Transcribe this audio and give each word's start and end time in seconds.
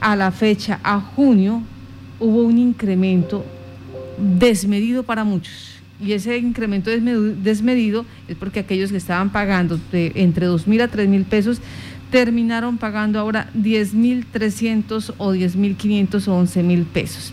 a 0.00 0.16
la 0.16 0.30
fecha, 0.30 0.80
a 0.82 1.00
junio, 1.00 1.62
hubo 2.20 2.42
un 2.42 2.58
incremento 2.58 3.44
desmedido 4.18 5.02
para 5.02 5.24
muchos. 5.24 5.78
Y 6.00 6.12
ese 6.12 6.36
incremento 6.38 6.90
desmedido 6.90 8.04
es 8.28 8.36
porque 8.36 8.60
aquellos 8.60 8.90
que 8.90 8.96
estaban 8.96 9.30
pagando 9.30 9.80
de 9.90 10.12
entre 10.14 10.46
2 10.46 10.68
mil 10.68 10.80
a 10.80 10.88
3 10.88 11.08
mil 11.08 11.24
pesos 11.24 11.60
terminaron 12.10 12.78
pagando 12.78 13.18
ahora 13.18 13.50
10 13.54 13.94
mil 13.94 14.24
300 14.26 15.14
o 15.18 15.32
10 15.32 15.56
mil 15.56 15.76
500 15.76 16.28
o 16.28 16.34
11 16.36 16.62
mil 16.62 16.84
pesos. 16.84 17.32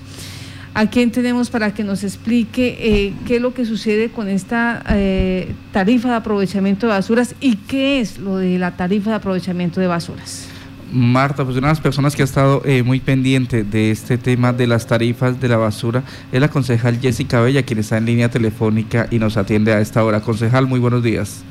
¿A 0.73 0.89
quién 0.89 1.11
tenemos 1.11 1.49
para 1.49 1.73
que 1.73 1.85
nos 1.85 2.03
explique 2.03 2.77
eh, 2.81 3.13
qué 3.25 3.37
es 3.37 3.41
lo 3.41 3.53
que 3.53 3.65
sucede 3.65 4.09
con 4.09 4.27
esta 4.27 4.83
eh, 4.89 5.53
tarifa 5.71 6.09
de 6.09 6.15
aprovechamiento 6.15 6.87
de 6.87 6.93
basuras 6.93 7.33
y 7.39 7.55
qué 7.55 8.01
es 8.01 8.17
lo 8.17 8.37
de 8.37 8.59
la 8.59 8.75
tarifa 8.75 9.11
de 9.11 9.15
aprovechamiento 9.15 9.79
de 9.79 9.87
basuras? 9.87 10.49
Marta, 10.95 11.43
pues 11.43 11.57
una 11.57 11.67
de 11.67 11.71
las 11.71 11.81
personas 11.81 12.15
que 12.15 12.21
ha 12.21 12.25
estado 12.25 12.61
eh, 12.63 12.81
muy 12.81 13.01
pendiente 13.01 13.65
de 13.65 13.91
este 13.91 14.17
tema 14.17 14.53
de 14.53 14.65
las 14.65 14.87
tarifas 14.87 15.41
de 15.41 15.49
la 15.49 15.57
basura 15.57 16.03
es 16.31 16.39
la 16.39 16.47
concejal 16.47 17.01
Jessica 17.01 17.41
Bella, 17.41 17.63
quien 17.63 17.79
está 17.79 17.97
en 17.97 18.05
línea 18.05 18.29
telefónica 18.29 19.05
y 19.11 19.19
nos 19.19 19.35
atiende 19.35 19.73
a 19.73 19.81
esta 19.81 20.05
hora. 20.05 20.21
Concejal, 20.21 20.67
muy 20.67 20.79
buenos 20.79 21.03
días. 21.03 21.43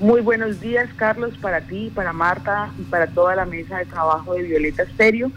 Muy 0.00 0.22
buenos 0.22 0.62
días, 0.62 0.88
Carlos, 0.96 1.36
para 1.42 1.60
ti, 1.60 1.92
para 1.94 2.14
Marta 2.14 2.70
y 2.78 2.84
para 2.84 3.06
toda 3.08 3.36
la 3.36 3.44
mesa 3.44 3.76
de 3.78 3.84
trabajo 3.84 4.32
de 4.32 4.44
Violeta 4.44 4.86
Stereo. 4.94 5.30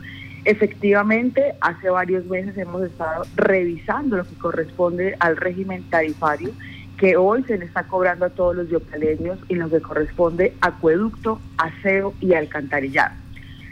Efectivamente, 0.46 1.54
hace 1.60 1.90
varios 1.90 2.26
meses 2.28 2.58
hemos 2.58 2.82
estado 2.84 3.26
revisando 3.36 4.16
lo 4.18 4.24
que 4.24 4.36
corresponde 4.36 5.18
al 5.20 5.36
régimen 5.36 5.84
tarifario 5.90 6.52
que 7.02 7.18
hoy 7.18 7.44
se 7.46 7.58
le 7.58 7.66
está 7.66 7.86
cobrando 7.86 8.26
a 8.26 8.30
todos 8.30 8.56
los 8.56 8.70
yopaleños 8.70 9.40
y 9.50 9.56
lo 9.56 9.72
que 9.72 9.82
corresponde 9.82 10.54
acueducto, 10.62 11.42
aseo 11.58 12.14
y 12.22 12.36
alcantarillado. 12.36 13.16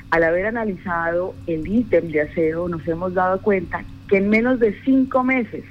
Al 0.10 0.24
haber 0.24 0.48
analizado 0.48 1.36
el 1.46 1.68
ítem 1.68 2.10
de 2.10 2.22
aseo, 2.22 2.68
nos 2.68 2.88
hemos 2.88 3.14
dado 3.14 3.40
cuenta 3.44 3.84
que 4.08 4.18
en 4.18 4.32
menos 4.32 4.60
de 4.60 4.76
cinco 4.84 5.24
meses 5.24 5.64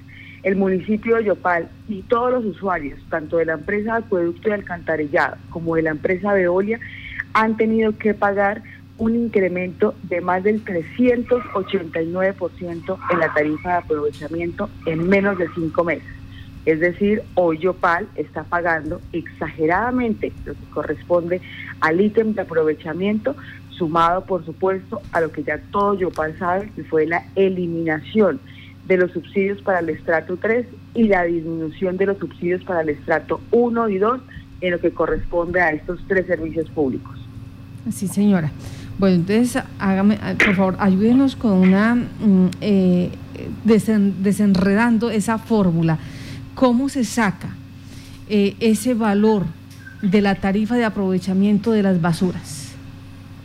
el 0.45 0.55
municipio 0.55 1.17
de 1.17 1.25
Yopal 1.25 1.69
y 1.89 2.03
todos 2.03 2.31
los 2.31 2.45
usuarios, 2.45 3.01
tanto 3.11 3.39
de 3.39 3.47
la 3.47 3.55
empresa 3.55 3.97
Acueducto 3.97 4.51
y 4.51 4.53
Alcantarillado 4.53 5.37
como 5.51 5.75
de 5.75 5.83
la 5.83 5.91
empresa 5.91 6.35
Veolia, 6.35 6.79
han 7.33 7.57
tenido 7.57 7.99
que 7.99 8.15
pagar 8.15 8.63
un 8.99 9.17
incremento 9.17 9.97
de 10.05 10.21
más 10.21 10.45
del 10.45 10.65
389% 10.65 12.99
en 13.11 13.19
la 13.19 13.35
tarifa 13.35 13.71
de 13.71 13.77
aprovechamiento 13.79 14.71
en 14.87 15.09
menos 15.09 15.37
de 15.39 15.49
cinco 15.57 15.83
meses. 15.83 16.18
Es 16.67 16.81
decir, 16.81 17.23
hoy 17.35 17.59
Yopal 17.59 18.09
está 18.15 18.45
pagando 18.45 19.01
exageradamente 19.13 20.33
lo 20.45 20.55
que 20.55 20.65
corresponde 20.73 21.41
al 21.81 22.01
ítem 22.01 22.35
de 22.35 22.43
aprovechamiento, 22.43 23.37
sumado 23.71 24.25
por 24.25 24.45
supuesto 24.45 25.01
a 25.13 25.21
lo 25.21 25.31
que 25.33 25.45
ya 25.45 25.59
todo 25.71 25.95
Yopal 25.95 26.37
sabe, 26.39 26.71
que 26.75 26.85
fue 26.85 27.07
la 27.07 27.25
eliminación 27.37 28.41
de 28.87 28.97
los 28.97 29.13
subsidios 29.13 29.63
para 29.63 29.81
el 29.81 29.91
estrato 29.91 30.37
3 30.37 30.67
y 30.95 31.05
la 31.05 31.25
disminución 31.25 31.97
de 31.97 32.07
los 32.07 32.19
subsidios 32.19 32.65
para 32.65 32.81
el 32.81 32.89
estrato 32.89 33.41
1 33.51 33.89
y 33.91 33.99
2 33.99 34.21
en 34.61 34.71
lo 34.73 34.81
que 34.81 34.91
corresponde 34.91 35.61
a 35.61 35.71
estos 35.71 36.01
tres 36.09 36.27
servicios 36.27 36.69
públicos. 36.71 37.19
Sí, 37.91 38.09
señora. 38.09 38.51
Bueno, 38.99 39.17
entonces, 39.17 39.63
hágame, 39.79 40.19
ah, 40.21 40.35
por 40.45 40.55
favor, 40.57 40.77
ayúdenos 40.81 41.37
con 41.37 41.53
una, 41.53 41.95
mm, 41.95 42.51
eh, 42.61 43.11
desenredando 43.65 45.11
esa 45.11 45.39
fórmula. 45.39 45.99
¿Cómo 46.59 46.89
se 46.89 47.05
saca 47.05 47.51
eh, 48.29 48.57
ese 48.59 48.93
valor 48.93 49.45
de 50.03 50.21
la 50.21 50.35
tarifa 50.35 50.75
de 50.75 50.85
aprovechamiento 50.85 51.71
de 51.71 51.85
las 51.85 52.01
basuras? 52.01 52.75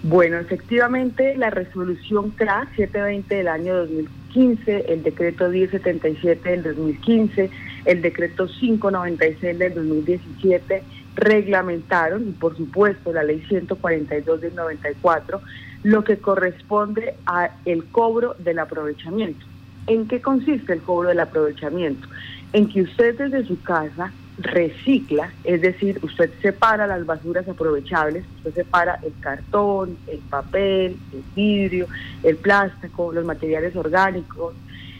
Bueno, 0.01 0.39
efectivamente, 0.39 1.37
la 1.37 1.51
resolución 1.51 2.31
CRA 2.31 2.67
720 2.75 3.35
del 3.35 3.47
año 3.49 3.75
2015, 3.75 4.85
el 4.91 5.03
decreto 5.03 5.47
1077 5.47 6.49
del 6.49 6.63
2015, 6.63 7.51
el 7.85 8.01
decreto 8.01 8.47
596 8.47 9.59
del 9.59 9.75
2017, 9.75 10.81
reglamentaron, 11.13 12.29
y 12.29 12.31
por 12.31 12.57
supuesto 12.57 13.13
la 13.13 13.21
ley 13.21 13.43
142 13.47 14.41
del 14.41 14.55
94, 14.55 15.39
lo 15.83 16.03
que 16.03 16.17
corresponde 16.17 17.13
a 17.27 17.51
el 17.65 17.85
cobro 17.85 18.35
del 18.39 18.57
aprovechamiento. 18.57 19.45
¿En 19.85 20.07
qué 20.07 20.19
consiste 20.19 20.73
el 20.73 20.81
cobro 20.81 21.09
del 21.09 21.19
aprovechamiento? 21.19 22.07
En 22.53 22.69
que 22.69 22.83
usted 22.83 23.17
desde 23.17 23.45
su 23.45 23.61
casa 23.63 24.15
recicla, 24.37 25.33
es 25.43 25.59
decir, 25.61 25.99
usted 26.03 26.31
separa 26.39 26.85
las 26.85 27.03
basuras 27.03 27.47
aprovechables, 27.47 28.27
usted 28.35 28.53
separa 28.53 28.99
el 29.01 29.15
cartón, 29.19 29.97
el 30.05 30.21
papel, 30.21 31.01
el 31.11 31.25
vidrio, 31.35 31.87
el 32.21 32.37
plástico, 32.37 33.11
los 33.11 33.25
materiales 33.25 33.75
orgánicos, 33.75 34.55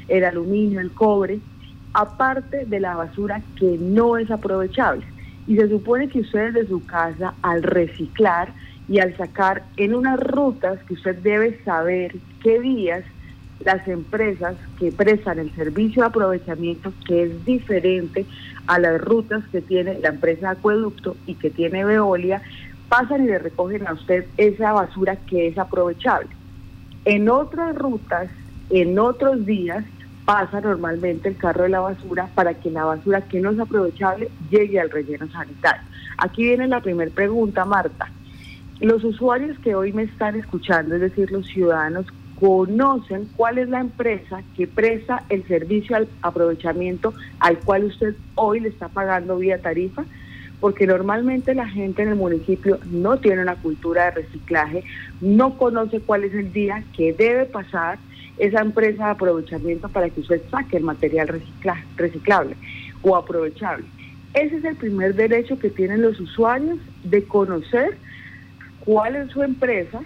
el 0.08 0.24
aluminio, 0.26 0.80
el 0.80 0.94
cobre, 0.94 1.42
aparte 1.94 2.66
de 2.66 2.80
la 2.80 2.96
basura 2.96 3.44
que 3.56 3.78
no 3.80 4.18
es 4.18 4.32
aprovechable. 4.32 5.06
Y 5.46 5.56
se 5.58 5.70
supone 5.70 6.10
que 6.10 6.22
ustedes 6.22 6.56
de 6.56 6.68
su 6.68 6.86
casa, 6.88 7.36
al 7.44 7.62
reciclar 7.62 8.56
y 8.88 9.00
al 9.00 9.16
sacar 9.16 9.68
en 9.78 9.94
unas 9.94 10.20
rutas 10.20 10.84
que 10.86 10.96
usted 10.96 11.18
debe 11.18 11.64
saber 11.64 12.16
qué 12.42 12.60
días 12.60 13.06
las 13.66 13.88
empresas 13.88 14.56
que 14.80 14.92
prestan 14.92 15.40
el 15.40 15.54
servicio 15.56 16.04
de 16.04 16.08
aprovechamiento, 16.08 16.94
que 17.08 17.24
es 17.24 17.46
diferente 17.46 18.26
a 18.68 18.80
las 18.80 19.00
rutas 19.02 19.44
que 19.52 19.62
tiene 19.62 20.00
la 20.00 20.10
empresa 20.10 20.52
Acueducto 20.52 21.16
y 21.26 21.36
que 21.36 21.50
tiene 21.50 21.86
Veolia, 21.86 22.42
pasan 22.90 23.24
y 23.24 23.28
le 23.28 23.40
recogen 23.40 23.88
a 23.88 23.94
usted 23.94 24.26
esa 24.38 24.72
basura 24.72 25.16
que 25.16 25.48
es 25.48 25.58
aprovechable. 25.58 26.30
En 27.06 27.30
otras 27.30 27.76
rutas, 27.76 28.30
en 28.70 28.98
otros 29.00 29.46
días, 29.46 29.84
pasa 30.26 30.62
normalmente 30.62 31.30
el 31.30 31.38
carro 31.38 31.64
de 31.64 31.70
la 31.70 31.82
basura 31.82 32.30
para 32.34 32.54
que 32.54 32.72
la 32.72 32.86
basura 32.86 33.22
que 33.22 33.42
no 33.42 33.52
es 33.52 33.60
aprovechable 33.60 34.30
llegue 34.50 34.80
al 34.80 34.90
relleno 34.90 35.30
sanitario. 35.30 35.82
Aquí 36.18 36.44
viene 36.44 36.68
la 36.68 36.82
primera 36.82 37.12
pregunta, 37.12 37.66
Marta. 37.66 38.10
Los 38.80 39.04
usuarios 39.04 39.58
que 39.60 39.76
hoy 39.76 39.92
me 39.92 40.04
están 40.04 40.36
escuchando, 40.36 40.96
es 40.96 41.02
decir, 41.02 41.32
los 41.32 41.46
ciudadanos, 41.48 42.06
conocen 42.44 43.30
cuál 43.38 43.58
es 43.58 43.70
la 43.70 43.80
empresa 43.80 44.44
que 44.58 44.68
presta 44.68 45.24
el 45.30 45.48
servicio 45.48 45.96
al 45.96 46.10
aprovechamiento 46.22 47.14
al 47.40 47.58
cual 47.60 47.86
usted 47.86 48.16
hoy 48.36 48.60
le 48.60 48.68
está 48.68 48.90
pagando 48.90 49.38
vía 49.38 49.62
tarifa, 49.62 50.04
porque 50.60 50.86
normalmente 50.86 51.56
la 51.56 51.70
gente 51.70 52.02
en 52.02 52.10
el 52.10 52.16
municipio 52.16 52.80
no 52.92 53.16
tiene 53.16 53.44
una 53.44 53.56
cultura 53.56 54.06
de 54.06 54.24
reciclaje, 54.24 54.84
no 55.22 55.58
conoce 55.58 56.02
cuál 56.02 56.26
es 56.26 56.34
el 56.34 56.52
día 56.52 56.84
que 56.94 57.14
debe 57.14 57.46
pasar 57.46 57.98
esa 58.38 58.60
empresa 58.60 59.06
de 59.06 59.12
aprovechamiento 59.12 59.88
para 59.88 60.10
que 60.10 60.20
usted 60.20 60.42
saque 60.52 60.76
el 60.76 60.84
material 60.84 61.42
reciclable 61.96 62.58
o 63.04 63.16
aprovechable. 63.16 63.86
Ese 64.34 64.58
es 64.58 64.66
el 64.66 64.76
primer 64.76 65.16
derecho 65.16 65.58
que 65.60 65.70
tienen 65.70 66.02
los 66.02 66.20
usuarios 66.20 66.78
de 67.06 67.24
conocer 67.24 67.98
cuál 68.84 69.16
es 69.16 69.32
su 69.32 69.44
empresa 69.44 70.02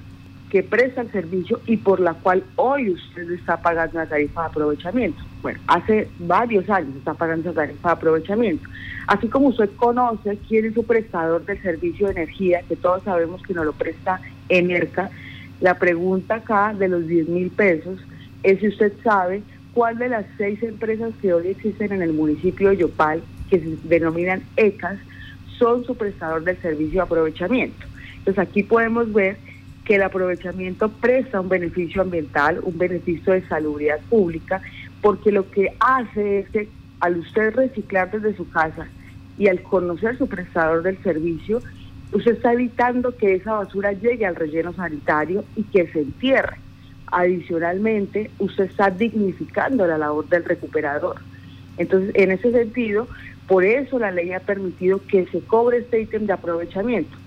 que 0.49 0.63
presta 0.63 1.01
el 1.01 1.11
servicio 1.11 1.59
y 1.65 1.77
por 1.77 1.99
la 1.99 2.13
cual 2.13 2.43
hoy 2.55 2.91
usted 2.91 3.29
está 3.31 3.61
pagando 3.61 3.99
la 3.99 4.05
tarifa 4.05 4.41
de 4.41 4.47
aprovechamiento. 4.47 5.21
Bueno, 5.41 5.59
hace 5.67 6.07
varios 6.19 6.69
años 6.69 6.95
está 6.95 7.13
pagando 7.13 7.49
esa 7.49 7.61
tarifa 7.61 7.89
de 7.89 7.93
aprovechamiento. 7.93 8.69
Así 9.07 9.27
como 9.27 9.49
usted 9.49 9.69
conoce 9.75 10.37
quién 10.47 10.65
es 10.65 10.73
su 10.73 10.85
prestador 10.85 11.45
del 11.45 11.61
servicio 11.61 12.07
de 12.07 12.13
energía, 12.13 12.61
que 12.67 12.75
todos 12.75 13.03
sabemos 13.03 13.41
que 13.43 13.53
nos 13.53 13.65
lo 13.65 13.73
presta 13.73 14.21
Enerca, 14.49 15.09
la 15.59 15.77
pregunta 15.77 16.35
acá 16.35 16.73
de 16.73 16.87
los 16.87 17.07
10 17.07 17.27
mil 17.27 17.49
pesos 17.49 17.99
es 18.43 18.59
si 18.59 18.67
usted 18.67 18.93
sabe 19.03 19.41
cuál 19.73 19.97
de 19.97 20.09
las 20.09 20.25
seis 20.37 20.61
empresas 20.63 21.11
que 21.21 21.33
hoy 21.33 21.47
existen 21.47 21.91
en 21.91 22.01
el 22.01 22.13
municipio 22.13 22.69
de 22.69 22.77
Yopal, 22.77 23.21
que 23.49 23.59
se 23.59 23.77
denominan 23.83 24.43
ECAS, 24.55 24.97
son 25.57 25.83
su 25.85 25.95
prestador 25.95 26.43
del 26.43 26.57
servicio 26.57 26.99
de 26.99 27.05
aprovechamiento. 27.05 27.85
Entonces 28.19 28.39
aquí 28.39 28.63
podemos 28.63 29.11
ver 29.11 29.37
que 29.87 29.95
el 29.95 30.03
aprovechamiento 30.03 30.89
presta 30.89 31.39
un 31.39 31.47
beneficio 31.47 32.01
ambiental, 32.01 32.59
un 32.61 32.77
beneficio 32.77 33.31
de 33.31 33.47
salubridad 33.47 34.01
pública, 34.09 34.61
porque 35.01 35.31
lo 35.31 35.49
que 35.49 35.73
hace 35.79 36.39
es 36.39 36.49
que 36.49 36.67
al 36.99 37.17
usted 37.17 37.55
reciclar 37.55 38.11
desde 38.11 38.35
su 38.35 38.49
casa 38.49 38.89
y 39.37 39.47
al 39.47 39.61
conocer 39.61 40.17
su 40.17 40.27
prestador 40.27 40.83
del 40.83 41.01
servicio, 41.03 41.61
usted 42.11 42.33
está 42.33 42.51
evitando 42.51 43.15
que 43.15 43.35
esa 43.35 43.53
basura 43.53 43.93
llegue 43.93 44.25
al 44.25 44.35
relleno 44.35 44.73
sanitario 44.73 45.45
y 45.55 45.63
que 45.63 45.87
se 45.87 46.01
entierre. 46.01 46.57
Adicionalmente, 47.09 48.29
usted 48.39 48.65
está 48.65 48.89
dignificando 48.89 49.87
la 49.87 49.97
labor 49.97 50.27
del 50.27 50.43
recuperador. 50.43 51.21
Entonces, 51.77 52.11
en 52.15 52.31
ese 52.31 52.51
sentido, 52.51 53.07
por 53.47 53.63
eso 53.63 53.99
la 53.99 54.11
ley 54.11 54.33
ha 54.33 54.41
permitido 54.41 54.99
que 55.07 55.27
se 55.27 55.39
cobre 55.39 55.77
este 55.77 56.01
ítem 56.01 56.25
de 56.25 56.33
aprovechamiento. 56.33 57.17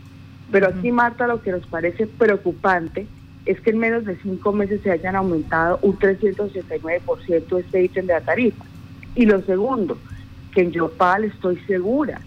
Pero 0.50 0.68
aquí, 0.68 0.90
Marta, 0.90 1.26
lo 1.26 1.42
que 1.42 1.52
nos 1.52 1.66
parece 1.66 2.06
preocupante 2.06 3.06
es 3.46 3.60
que 3.60 3.70
en 3.70 3.78
menos 3.78 4.04
de 4.04 4.16
cinco 4.16 4.52
meses 4.52 4.80
se 4.82 4.90
hayan 4.90 5.16
aumentado 5.16 5.78
un 5.82 5.98
389% 5.98 7.58
este 7.58 7.82
ítem 7.84 8.06
de 8.06 8.12
la 8.12 8.20
tarifa. 8.20 8.64
Y 9.14 9.26
lo 9.26 9.40
segundo, 9.42 9.98
que 10.52 10.62
en 10.62 10.72
Yopal 10.72 11.24
estoy 11.24 11.56
segura, 11.66 12.20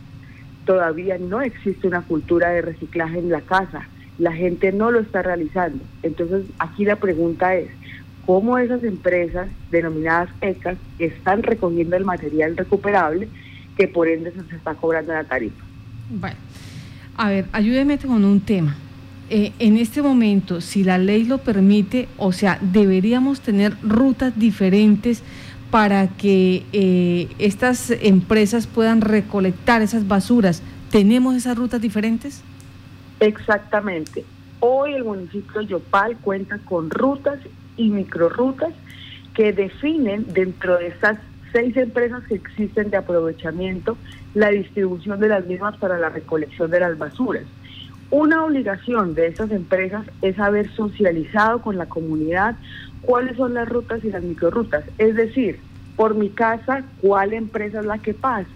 todavía 0.66 1.18
no 1.18 1.42
existe 1.42 1.88
una 1.88 2.02
cultura 2.02 2.50
de 2.50 2.62
reciclaje 2.62 3.20
en 3.20 3.30
la 3.30 3.42
casa 3.42 3.88
la 4.18 4.31
gente 4.31 4.72
no 4.72 4.92
lo 4.92 5.00
está 5.00 5.22
realizando. 5.22 5.84
Entonces, 6.02 6.46
aquí 6.60 6.86
la 6.86 6.98
pregunta 6.98 7.56
es, 7.56 7.70
¿cómo 8.25 8.58
esas 8.58 8.84
empresas 8.84 9.48
denominadas 9.72 10.30
ECAS 10.42 10.78
están 11.00 11.44
recogiendo 11.44 11.96
el 11.96 12.06
material 12.06 12.56
recuperable 12.56 13.28
que 13.75 13.88
por 13.88 14.08
ende 14.08 14.31
se 14.31 14.56
está 14.56 14.75
cobrando 14.75 15.14
la 15.14 15.24
tarifa? 15.24 15.64
Bueno, 16.10 16.38
a 17.18 17.30
ver, 17.30 17.45
ayúdeme 17.51 17.98
con 17.98 18.25
un 18.25 18.42
tema. 18.42 18.75
Eh, 19.30 19.51
en 19.60 19.77
este 19.77 20.01
momento, 20.01 20.62
si 20.62 20.83
la 20.83 20.98
ley 20.98 21.24
lo 21.25 21.39
permite, 21.39 22.07
o 22.18 22.31
sea, 22.31 22.60
deberíamos 22.62 23.42
tener 23.42 23.75
rutas 23.81 24.38
diferentes 24.38 25.24
para 25.71 26.07
que 26.07 26.63
eh, 26.71 27.30
estas 27.39 27.89
empresas 27.89 28.68
puedan 28.68 29.01
recolectar 29.01 29.81
esas 29.81 30.07
basuras. 30.07 30.62
¿Tenemos 30.92 31.36
esas 31.36 31.57
rutas 31.57 31.81
diferentes? 31.81 32.44
Exactamente. 33.19 34.25
Hoy 34.60 34.94
el 34.94 35.04
municipio 35.04 35.62
de 35.62 35.68
Yopal 35.68 36.18
cuenta 36.18 36.60
con 36.60 36.89
rutas 36.89 37.39
y 37.75 37.89
microrutas 37.89 38.74
que 39.33 39.51
definen 39.51 40.25
dentro 40.31 40.77
de 40.77 40.88
estas 40.88 41.18
seis 41.51 41.75
empresas 41.75 42.24
que 42.27 42.36
existen 42.36 42.92
de 42.92 42.98
aprovechamiento 42.98 43.98
la 44.34 44.50
distribución 44.50 45.20
de 45.20 45.30
las 45.30 45.46
mismas 45.46 45.78
para 45.78 45.98
la 45.98 46.10
recolección 46.10 46.72
de 46.72 46.80
las 46.80 46.98
basuras. 46.98 47.44
Una 48.10 48.44
obligación 48.46 49.16
de 49.16 49.28
estas 49.28 49.52
empresas 49.52 50.06
es 50.22 50.38
haber 50.40 50.70
socializado 50.72 51.62
con 51.62 51.78
la 51.78 51.88
comunidad 51.88 52.56
cuáles 53.02 53.38
son 53.38 53.54
las 53.54 53.68
rutas 53.68 54.04
y 54.04 54.12
las 54.12 54.24
microrutas, 54.24 54.84
es 54.98 55.16
decir, 55.16 55.60
por 55.96 56.16
mi 56.16 56.30
casa, 56.30 56.84
cuál 57.02 57.34
empresa 57.34 57.80
es 57.80 57.86
la 57.86 57.98
que 57.98 58.14
pasa. 58.14 58.50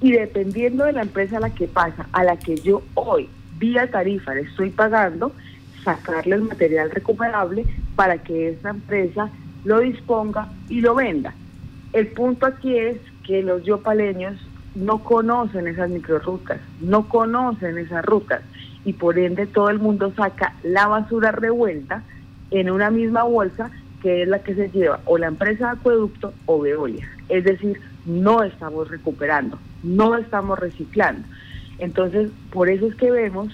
Y 0.00 0.12
dependiendo 0.12 0.84
de 0.84 0.92
la 0.92 1.02
empresa 1.02 1.38
a 1.38 1.40
la 1.40 1.54
que 1.54 1.66
pasa, 1.66 2.06
a 2.12 2.24
la 2.24 2.36
que 2.36 2.56
yo 2.56 2.82
hoy, 2.94 3.28
vía 3.58 3.90
tarifa, 3.90 4.34
le 4.34 4.42
estoy 4.42 4.70
pagando, 4.70 5.32
sacarle 5.84 6.36
el 6.36 6.42
material 6.42 6.90
recuperable 6.90 7.64
para 7.96 8.18
que 8.18 8.50
esa 8.50 8.70
empresa 8.70 9.30
lo 9.64 9.80
disponga 9.80 10.48
y 10.68 10.80
lo 10.80 10.94
venda. 10.94 11.34
El 11.92 12.08
punto 12.08 12.46
aquí 12.46 12.76
es 12.76 12.98
que 13.24 13.42
los 13.42 13.64
yopaleños 13.64 14.38
no 14.78 15.02
conocen 15.02 15.66
esas 15.66 15.90
microrutas, 15.90 16.60
no 16.80 17.08
conocen 17.08 17.78
esas 17.78 18.04
rutas 18.04 18.42
y 18.84 18.92
por 18.92 19.18
ende 19.18 19.46
todo 19.46 19.70
el 19.70 19.80
mundo 19.80 20.12
saca 20.16 20.54
la 20.62 20.86
basura 20.86 21.32
revuelta 21.32 22.02
en 22.50 22.70
una 22.70 22.90
misma 22.90 23.24
bolsa 23.24 23.70
que 24.00 24.22
es 24.22 24.28
la 24.28 24.38
que 24.38 24.54
se 24.54 24.70
lleva 24.70 25.00
o 25.04 25.18
la 25.18 25.26
empresa 25.26 25.66
de 25.66 25.72
acueducto 25.72 26.32
o 26.46 26.60
Veolia. 26.60 27.08
Es 27.28 27.42
decir, 27.44 27.80
no 28.06 28.44
estamos 28.44 28.88
recuperando, 28.88 29.58
no 29.82 30.16
estamos 30.16 30.58
reciclando. 30.58 31.26
Entonces, 31.78 32.30
por 32.52 32.68
eso 32.68 32.86
es 32.86 32.94
que 32.94 33.10
vemos, 33.10 33.48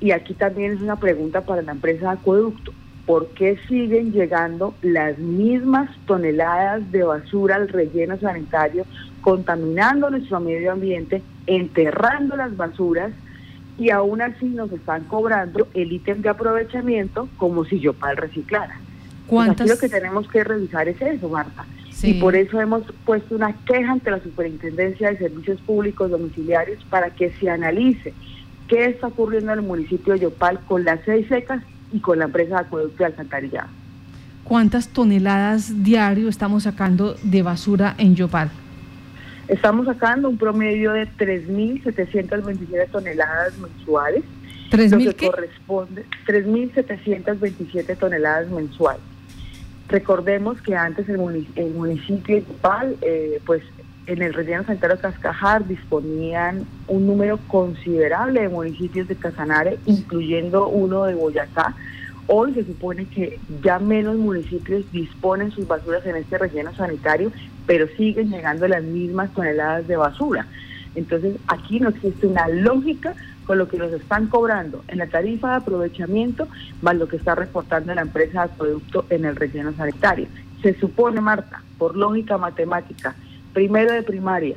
y 0.00 0.10
aquí 0.10 0.34
también 0.34 0.72
es 0.72 0.82
una 0.82 0.96
pregunta 0.96 1.40
para 1.40 1.62
la 1.62 1.72
empresa 1.72 2.12
de 2.12 2.18
acueducto, 2.18 2.72
¿por 3.06 3.28
qué 3.28 3.58
siguen 3.68 4.12
llegando 4.12 4.74
las 4.82 5.18
mismas 5.18 5.90
toneladas 6.06 6.92
de 6.92 7.04
basura 7.04 7.56
al 7.56 7.68
relleno 7.68 8.18
sanitario, 8.18 8.84
contaminando 9.22 10.10
nuestro 10.10 10.38
medio 10.40 10.72
ambiente, 10.72 11.22
enterrando 11.46 12.36
las 12.36 12.54
basuras? 12.56 13.12
Y 13.78 13.88
aún 13.88 14.20
así 14.20 14.44
nos 14.44 14.70
están 14.70 15.04
cobrando 15.04 15.66
el 15.72 15.92
ítem 15.92 16.20
de 16.20 16.28
aprovechamiento 16.28 17.28
como 17.38 17.64
si 17.64 17.80
yo 17.80 17.94
para 17.94 18.14
reciclara. 18.14 18.78
¿Cuántas? 19.26 19.66
lo 19.66 19.78
que 19.78 19.88
tenemos 19.88 20.28
que 20.28 20.44
revisar 20.44 20.88
es 20.88 21.00
eso, 21.00 21.28
Marta. 21.30 21.64
Y 22.02 22.14
por 22.14 22.34
eso 22.34 22.60
hemos 22.60 22.82
puesto 23.04 23.34
una 23.34 23.52
queja 23.64 23.92
ante 23.92 24.10
la 24.10 24.20
Superintendencia 24.20 25.10
de 25.10 25.18
Servicios 25.18 25.60
Públicos 25.60 26.10
Domiciliarios 26.10 26.84
para 26.90 27.10
que 27.10 27.30
se 27.38 27.48
analice 27.48 28.12
qué 28.66 28.86
está 28.86 29.06
ocurriendo 29.06 29.52
en 29.52 29.60
el 29.60 29.64
municipio 29.64 30.14
de 30.14 30.20
Yopal 30.20 30.58
con 30.66 30.84
las 30.84 31.00
seis 31.04 31.28
secas 31.28 31.62
y 31.92 32.00
con 32.00 32.18
la 32.18 32.24
empresa 32.24 32.56
de 32.56 32.60
acueducto 32.62 32.98
de 32.98 33.04
Alcantarillado. 33.04 33.68
¿Cuántas 34.44 34.88
toneladas 34.88 35.84
diario 35.84 36.28
estamos 36.28 36.64
sacando 36.64 37.14
de 37.22 37.42
basura 37.42 37.94
en 37.98 38.16
Yopal? 38.16 38.50
Estamos 39.52 39.84
sacando 39.84 40.30
un 40.30 40.38
promedio 40.38 40.92
de 40.92 41.06
3.727 41.06 42.88
toneladas 42.90 43.52
mensuales. 43.58 44.24
¿3.000 44.70 45.04
lo 45.04 45.14
que 45.14 45.26
corresponde 45.26 46.06
3.727 46.26 47.98
toneladas 47.98 48.48
mensuales. 48.48 49.02
Recordemos 49.88 50.62
que 50.62 50.74
antes 50.74 51.06
el, 51.10 51.18
municipio, 51.18 52.36
de 52.36 52.40
Yopal, 52.40 52.96
eh, 53.02 53.42
pues 53.44 53.62
en 54.06 54.22
el 54.22 54.32
relleno 54.32 54.64
sanitario 54.64 54.98
Cascajar 54.98 55.68
disponían 55.68 56.64
un 56.88 57.06
número 57.06 57.38
considerable 57.48 58.40
de 58.40 58.48
municipios 58.48 59.06
de 59.06 59.16
Casanare, 59.16 59.78
incluyendo 59.84 60.66
uno 60.68 61.04
de 61.04 61.14
Boyacá. 61.14 61.74
Hoy 62.26 62.54
se 62.54 62.64
supone 62.64 63.04
que 63.04 63.38
ya 63.62 63.78
menos 63.78 64.16
municipios 64.16 64.90
disponen 64.92 65.50
sus 65.50 65.68
basuras 65.68 66.06
en 66.06 66.16
este 66.16 66.38
relleno 66.38 66.74
sanitario, 66.74 67.30
pero 67.66 67.86
siguen 67.96 68.30
llegando 68.30 68.66
las 68.68 68.82
mismas 68.82 69.32
toneladas 69.34 69.86
de 69.86 69.96
basura. 69.96 70.46
Entonces 70.94 71.36
aquí 71.46 71.80
no 71.80 71.88
existe 71.88 72.26
una 72.26 72.48
lógica 72.48 73.14
con 73.46 73.58
lo 73.58 73.68
que 73.68 73.78
nos 73.78 73.92
están 73.92 74.28
cobrando 74.28 74.84
en 74.88 74.98
la 74.98 75.06
tarifa 75.06 75.50
de 75.50 75.56
aprovechamiento 75.56 76.48
más 76.80 76.96
lo 76.96 77.08
que 77.08 77.16
está 77.16 77.34
reportando 77.34 77.94
la 77.94 78.02
empresa 78.02 78.46
de 78.46 78.54
producto 78.54 79.06
en 79.10 79.24
el 79.24 79.36
relleno 79.36 79.72
sanitario. 79.72 80.26
Se 80.62 80.78
supone, 80.78 81.20
Marta, 81.20 81.62
por 81.78 81.96
lógica 81.96 82.38
matemática, 82.38 83.14
primero 83.52 83.92
de 83.92 84.02
primaria, 84.02 84.56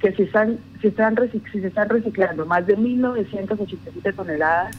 que 0.00 0.12
si 0.12 0.22
están, 0.24 0.58
si 0.80 0.88
están, 0.88 1.16
se 1.16 1.66
están 1.66 1.88
reciclando 1.88 2.46
más 2.46 2.66
de 2.66 2.76
1.987 2.76 4.14
toneladas, 4.14 4.76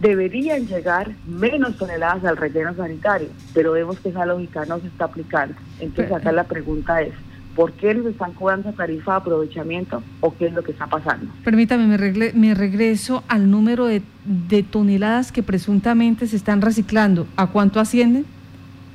deberían 0.00 0.66
llegar 0.66 1.12
menos 1.26 1.76
toneladas 1.76 2.24
al 2.24 2.36
relleno 2.36 2.74
sanitario, 2.74 3.28
pero 3.52 3.72
vemos 3.72 3.98
que 4.00 4.10
esa 4.10 4.26
lógica 4.26 4.64
no 4.66 4.80
se 4.80 4.88
está 4.88 5.06
aplicando. 5.06 5.54
Entonces 5.80 6.12
acá 6.12 6.32
la 6.32 6.44
pregunta 6.44 7.00
es, 7.02 7.12
¿por 7.54 7.72
qué 7.72 7.94
nos 7.94 8.06
están 8.06 8.32
cobrando 8.32 8.72
tarifa 8.72 9.12
de 9.12 9.16
aprovechamiento 9.18 10.02
o 10.20 10.34
qué 10.36 10.46
es 10.46 10.52
lo 10.52 10.62
que 10.62 10.72
está 10.72 10.86
pasando? 10.86 11.32
Permítame, 11.44 11.86
me, 11.86 12.32
me 12.32 12.54
regreso 12.54 13.22
al 13.28 13.50
número 13.50 13.86
de, 13.86 14.02
de 14.24 14.62
toneladas 14.62 15.32
que 15.32 15.42
presuntamente 15.42 16.26
se 16.26 16.36
están 16.36 16.60
reciclando. 16.60 17.26
¿A 17.36 17.48
cuánto 17.48 17.80
ascienden? 17.80 18.26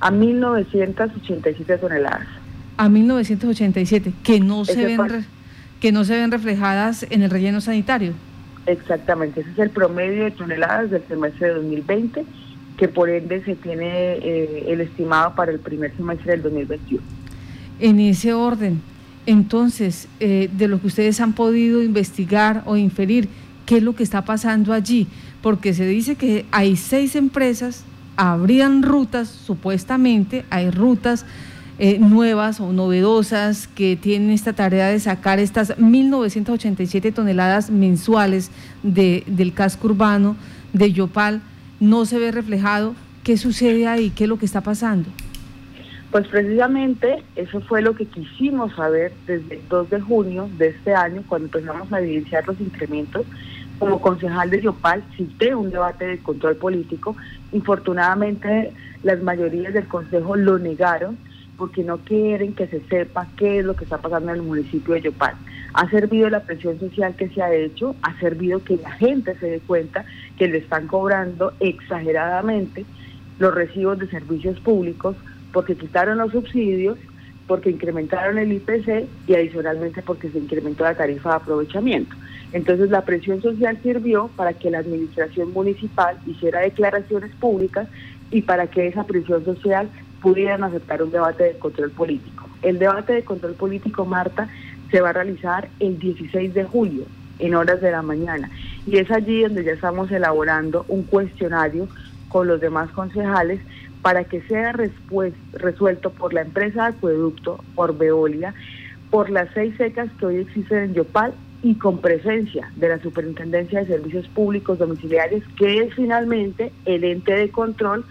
A 0.02 0.12
1.987 0.12 1.80
toneladas 1.80 2.28
a 2.80 2.88
1987 2.88 4.14
que 4.24 4.40
no 4.40 4.64
se 4.64 4.86
ven 4.86 5.26
que 5.82 5.92
no 5.92 6.06
se 6.06 6.16
ven 6.16 6.32
reflejadas 6.32 7.06
en 7.10 7.24
el 7.24 7.30
relleno 7.30 7.60
sanitario. 7.60 8.14
Exactamente, 8.70 9.42
ese 9.42 9.50
es 9.52 9.60
el 9.60 9.72
promedio 9.72 10.26
de 10.26 10.32
toneladas 10.32 10.92
del 10.92 11.04
semestre 11.08 11.48
de 11.48 11.54
2020 11.56 12.26
que 12.78 12.88
por 12.88 13.10
ende 13.10 13.44
se 13.44 13.56
tiene 13.56 14.14
eh, 14.14 14.66
el 14.68 14.80
estimado 14.82 15.34
para 15.36 15.52
el 15.52 15.60
primer 15.60 15.94
semestre 15.98 16.34
del 16.34 16.44
2021. 16.44 17.04
En 17.80 18.00
ese 18.00 18.34
orden, 18.34 18.82
entonces, 19.26 20.08
eh, 20.20 20.50
de 20.54 20.68
lo 20.68 20.80
que 20.80 20.88
ustedes 20.88 21.20
han 21.20 21.34
podido 21.34 21.84
investigar 21.84 22.64
o 22.66 22.78
inferir, 22.78 23.28
¿qué 23.66 23.78
es 23.78 23.84
lo 23.84 23.96
que 23.96 24.04
está 24.04 24.24
pasando 24.24 24.72
allí? 24.72 25.08
Porque 25.42 25.74
se 25.74 25.86
dice 25.88 26.16
que 26.16 26.46
hay 26.52 26.78
seis 26.78 27.16
empresas, 27.16 27.84
habrían 28.16 28.84
rutas, 28.84 29.28
supuestamente, 29.28 30.46
hay 30.50 30.70
rutas 30.70 31.26
eh, 31.82 31.98
nuevas 31.98 32.60
o 32.60 32.74
novedosas 32.74 33.68
que 33.68 33.96
tienen 33.96 34.32
esta 34.32 34.52
tarea 34.52 34.90
de 34.90 35.00
sacar 35.00 35.40
estas 35.40 35.78
1.987 35.78 37.14
toneladas 37.14 37.72
mensuales 37.72 38.52
de, 38.84 39.24
del 39.28 39.54
casco 39.54 39.88
urbano 39.88 40.36
de 40.74 40.92
Yopal, 40.92 41.42
no 41.80 42.06
se 42.06 42.20
ve 42.20 42.34
reflejado. 42.34 42.96
¿Qué 43.24 43.38
sucede 43.38 43.88
ahí? 43.88 44.10
¿Qué 44.10 44.26
es 44.26 44.30
lo 44.30 44.38
que 44.38 44.46
está 44.46 44.60
pasando? 44.60 45.10
Pues 46.12 46.28
precisamente 46.28 47.24
eso 47.38 47.62
fue 47.62 47.82
lo 47.82 47.96
que 47.96 48.06
quisimos 48.08 48.76
saber 48.76 49.14
desde 49.26 49.56
el 49.56 49.62
2 49.70 49.90
de 49.90 50.02
junio 50.02 50.50
de 50.58 50.68
este 50.70 50.94
año, 50.94 51.24
cuando 51.30 51.46
empezamos 51.46 51.94
a 51.94 52.02
evidenciar 52.02 52.46
los 52.46 52.60
incrementos. 52.60 53.26
Como 53.78 54.02
concejal 54.02 54.50
de 54.50 54.62
Yopal 54.62 55.02
cité 55.16 55.56
un 55.56 55.72
debate 55.72 56.06
de 56.06 56.20
control 56.20 56.58
político. 56.58 57.16
Infortunadamente 57.54 58.74
las 59.04 59.24
mayorías 59.24 59.74
del 59.74 59.88
Consejo 59.88 60.36
lo 60.36 60.60
negaron 60.60 61.18
porque 61.60 61.84
no 61.84 61.98
quieren 61.98 62.54
que 62.54 62.68
se 62.68 62.80
sepa 62.88 63.28
qué 63.38 63.60
es 63.60 63.66
lo 63.66 63.76
que 63.76 63.84
está 63.84 63.98
pasando 63.98 64.32
en 64.32 64.38
el 64.38 64.42
municipio 64.42 64.94
de 64.94 65.02
Yopal. 65.02 65.36
Ha 65.74 65.90
servido 65.90 66.30
la 66.30 66.40
presión 66.40 66.80
social 66.80 67.16
que 67.16 67.28
se 67.30 67.42
ha 67.42 67.54
hecho, 67.54 67.96
ha 68.02 68.18
servido 68.20 68.64
que 68.64 68.78
la 68.78 68.92
gente 68.92 69.38
se 69.38 69.48
dé 69.48 69.60
cuenta 69.60 70.06
que 70.38 70.48
le 70.48 70.60
están 70.60 70.88
cobrando 70.88 71.54
exageradamente 71.60 72.86
los 73.40 73.54
recibos 73.54 74.00
de 74.00 74.08
servicios 74.08 74.60
públicos 74.62 75.18
porque 75.52 75.76
quitaron 75.76 76.18
los 76.18 76.32
subsidios, 76.32 76.98
porque 77.46 77.72
incrementaron 77.72 78.38
el 78.38 78.54
IPC 78.54 79.08
y 79.28 79.36
adicionalmente 79.36 80.02
porque 80.02 80.30
se 80.30 80.38
incrementó 80.38 80.86
la 80.86 80.96
tarifa 80.96 81.32
de 81.32 81.36
aprovechamiento. 81.36 82.16
Entonces 82.54 82.90
la 82.90 83.04
presión 83.04 83.42
social 83.42 83.78
sirvió 83.84 84.30
para 84.36 84.54
que 84.54 84.72
la 84.72 84.80
administración 84.80 85.52
municipal 85.52 86.18
hiciera 86.26 86.62
declaraciones 86.62 87.32
públicas 87.36 87.88
y 88.32 88.44
para 88.44 88.68
que 88.68 88.88
esa 88.88 89.04
presión 89.04 89.44
social 89.44 89.90
pudieran 90.22 90.64
aceptar 90.64 91.02
un 91.04 91.12
debate 91.12 91.44
de 91.46 91.60
control 91.60 91.92
político. 91.92 92.50
El 92.62 92.80
debate 92.80 93.14
de 93.14 93.24
control 93.24 93.54
político, 93.54 94.06
Marta, 94.06 94.50
se 94.92 95.02
va 95.02 95.10
a 95.10 95.14
realizar 95.14 95.70
el 95.80 96.00
16 96.00 96.54
de 96.54 96.64
julio 96.66 97.06
en 97.40 97.56
horas 97.56 97.82
de 97.82 97.92
la 97.92 98.02
mañana. 98.02 98.50
Y 98.86 98.98
es 98.98 99.10
allí 99.12 99.44
donde 99.44 99.64
ya 99.64 99.72
estamos 99.72 100.12
elaborando 100.12 100.86
un 100.88 101.04
cuestionario 101.04 101.88
con 102.28 102.48
los 102.48 102.60
demás 102.60 102.90
concejales 102.92 103.60
para 104.02 104.24
que 104.24 104.42
sea 104.44 104.74
resuelto 105.54 106.10
por 106.12 106.34
la 106.34 106.42
empresa 106.42 106.84
de 106.84 106.90
acueducto, 106.90 107.64
por 107.76 107.98
Veolia, 107.98 108.54
por 109.10 109.30
las 109.30 109.50
seis 109.54 109.76
secas 109.78 110.10
que 110.20 110.26
hoy 110.26 110.38
existen 110.38 110.80
en 110.80 110.94
Yopal 110.94 111.34
y 111.62 111.76
con 111.76 112.00
presencia 112.00 112.72
de 112.76 112.90
la 112.90 113.00
Superintendencia 113.00 113.80
de 113.80 113.88
Servicios 113.88 114.28
Públicos 114.30 114.80
Domiciliarios, 114.80 115.44
que 115.58 115.80
es 115.80 115.94
finalmente 115.94 116.72
el 116.86 117.04
ente 117.04 117.34
de 117.34 117.50
control 117.50 118.06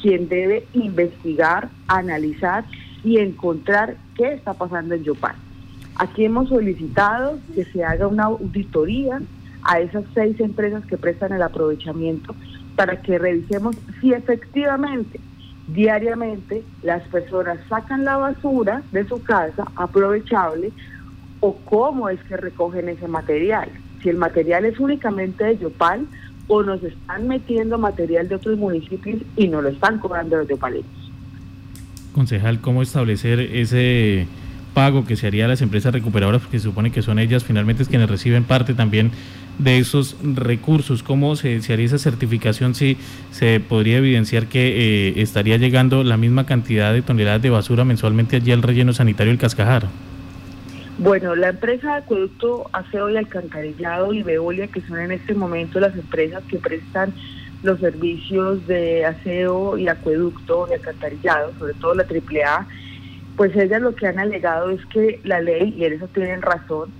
quien 0.00 0.28
debe 0.28 0.66
investigar, 0.72 1.68
analizar 1.88 2.64
y 3.04 3.18
encontrar 3.18 3.96
qué 4.14 4.34
está 4.34 4.54
pasando 4.54 4.94
en 4.94 5.04
Yopal. 5.04 5.34
Aquí 5.96 6.24
hemos 6.24 6.48
solicitado 6.48 7.38
que 7.54 7.64
se 7.64 7.84
haga 7.84 8.06
una 8.06 8.24
auditoría 8.24 9.20
a 9.62 9.80
esas 9.80 10.04
seis 10.14 10.38
empresas 10.40 10.84
que 10.86 10.96
prestan 10.96 11.32
el 11.32 11.42
aprovechamiento 11.42 12.34
para 12.76 13.00
que 13.02 13.18
revisemos 13.18 13.76
si 14.00 14.12
efectivamente 14.12 15.20
diariamente 15.68 16.64
las 16.82 17.02
personas 17.08 17.58
sacan 17.68 18.04
la 18.04 18.16
basura 18.16 18.82
de 18.92 19.06
su 19.06 19.22
casa 19.22 19.64
aprovechable 19.76 20.72
o 21.40 21.56
cómo 21.64 22.08
es 22.08 22.22
que 22.24 22.36
recogen 22.36 22.88
ese 22.88 23.06
material. 23.06 23.68
Si 24.02 24.08
el 24.08 24.16
material 24.16 24.64
es 24.64 24.80
únicamente 24.80 25.44
de 25.44 25.58
Yopal 25.58 26.06
o 26.50 26.64
nos 26.64 26.82
están 26.82 27.28
metiendo 27.28 27.78
material 27.78 28.28
de 28.28 28.34
otros 28.34 28.58
municipios 28.58 29.22
y 29.36 29.46
no 29.46 29.62
lo 29.62 29.68
están 29.68 30.00
cobrando 30.00 30.36
los 30.36 30.48
yopaleños. 30.48 30.84
Concejal, 32.12 32.60
¿cómo 32.60 32.82
establecer 32.82 33.38
ese 33.38 34.26
pago 34.74 35.04
que 35.04 35.16
se 35.16 35.26
haría 35.26 35.44
a 35.44 35.48
las 35.48 35.62
empresas 35.62 35.92
recuperadoras, 35.92 36.42
porque 36.42 36.58
se 36.58 36.64
supone 36.64 36.90
que 36.90 37.02
son 37.02 37.18
ellas 37.18 37.44
finalmente 37.44 37.84
quienes 37.84 38.10
reciben 38.10 38.44
parte 38.44 38.74
también 38.74 39.12
de 39.58 39.78
esos 39.78 40.16
recursos. 40.22 41.02
¿Cómo 41.02 41.36
se, 41.36 41.60
haría 41.72 41.86
esa 41.86 41.98
certificación 41.98 42.74
si 42.74 42.96
se 43.30 43.60
podría 43.60 43.98
evidenciar 43.98 44.46
que 44.46 45.08
eh, 45.08 45.22
estaría 45.22 45.56
llegando 45.56 46.02
la 46.02 46.16
misma 46.16 46.46
cantidad 46.46 46.92
de 46.92 47.02
toneladas 47.02 47.42
de 47.42 47.50
basura 47.50 47.84
mensualmente 47.84 48.36
allí 48.36 48.52
al 48.52 48.62
relleno 48.62 48.92
sanitario 48.92 49.30
del 49.32 49.38
Cascajar? 49.38 49.88
Bueno, 51.00 51.34
la 51.34 51.48
empresa 51.48 51.92
de 51.92 51.98
acueducto 52.00 52.68
Aseo 52.74 53.08
y 53.08 53.16
Alcantarillado 53.16 54.12
y 54.12 54.22
Veolia, 54.22 54.66
que 54.66 54.82
son 54.82 54.98
en 55.00 55.12
este 55.12 55.32
momento 55.32 55.80
las 55.80 55.94
empresas 55.96 56.44
que 56.44 56.58
prestan 56.58 57.14
los 57.62 57.80
servicios 57.80 58.66
de 58.66 59.06
aseo 59.06 59.78
y 59.78 59.88
acueducto 59.88 60.68
y 60.68 60.74
alcantarillado, 60.74 61.54
sobre 61.58 61.72
todo 61.72 61.94
la 61.94 62.02
AAA, 62.02 62.66
pues 63.34 63.56
ellas 63.56 63.80
lo 63.80 63.94
que 63.94 64.08
han 64.08 64.18
alegado 64.18 64.68
es 64.68 64.84
que 64.86 65.20
la 65.24 65.40
ley, 65.40 65.74
y 65.74 65.86
en 65.86 65.94
eso 65.94 66.06
tienen 66.08 66.42
razón, 66.42 66.90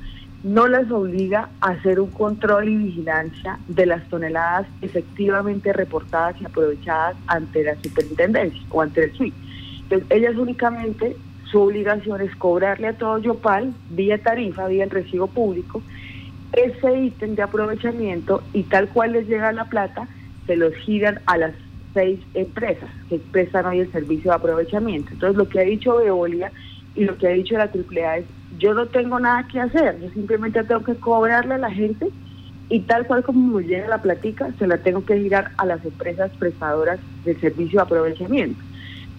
no 0.44 0.66
las 0.66 0.90
obliga 0.90 1.50
a 1.60 1.72
hacer 1.72 2.00
un 2.00 2.10
control 2.10 2.70
y 2.70 2.76
vigilancia 2.76 3.58
de 3.68 3.84
las 3.84 4.08
toneladas 4.08 4.66
efectivamente 4.80 5.74
reportadas 5.74 6.40
y 6.40 6.46
aprovechadas 6.46 7.16
ante 7.26 7.64
la 7.64 7.76
superintendencia 7.82 8.62
o 8.70 8.80
ante 8.80 9.04
el 9.04 9.12
SUI. 9.12 9.34
Entonces, 9.82 10.08
ellas 10.08 10.36
únicamente, 10.36 11.18
su 11.50 11.60
obligación 11.60 12.20
es 12.20 12.34
cobrarle 12.36 12.88
a 12.88 12.92
todo 12.92 13.18
Yopal, 13.18 13.74
vía 13.90 14.18
tarifa, 14.18 14.68
vía 14.68 14.84
el 14.84 14.90
recibo 14.90 15.26
público, 15.26 15.82
ese 16.52 16.98
ítem 16.98 17.34
de 17.34 17.42
aprovechamiento 17.42 18.42
y 18.52 18.64
tal 18.64 18.88
cual 18.88 19.12
les 19.12 19.28
llega 19.28 19.52
la 19.52 19.66
plata, 19.66 20.08
se 20.46 20.56
los 20.56 20.74
giran 20.74 21.20
a 21.26 21.36
las 21.36 21.52
seis 21.94 22.20
empresas 22.34 22.88
que 23.08 23.18
prestan 23.18 23.66
hoy 23.66 23.80
el 23.80 23.92
servicio 23.92 24.30
de 24.30 24.36
aprovechamiento. 24.36 25.10
Entonces, 25.12 25.36
lo 25.36 25.48
que 25.48 25.60
ha 25.60 25.64
dicho 25.64 25.96
Veolia 25.96 26.52
y 26.94 27.04
lo 27.04 27.16
que 27.16 27.28
ha 27.28 27.30
dicho 27.30 27.56
la 27.56 27.70
AAA 27.70 28.18
es, 28.18 28.24
yo 28.58 28.74
no 28.74 28.86
tengo 28.86 29.18
nada 29.18 29.46
que 29.46 29.60
hacer, 29.60 30.00
yo 30.00 30.10
simplemente 30.10 30.62
tengo 30.64 30.84
que 30.84 30.94
cobrarle 30.96 31.54
a 31.54 31.58
la 31.58 31.70
gente 31.70 32.08
y 32.68 32.80
tal 32.80 33.06
cual 33.06 33.24
como 33.24 33.58
me 33.58 33.64
llega 33.64 33.88
la 33.88 34.02
platica, 34.02 34.50
se 34.58 34.66
la 34.66 34.78
tengo 34.78 35.04
que 35.04 35.18
girar 35.18 35.50
a 35.56 35.66
las 35.66 35.84
empresas 35.84 36.30
prestadoras 36.38 37.00
del 37.24 37.40
servicio 37.40 37.78
de 37.78 37.82
aprovechamiento. 37.82 38.60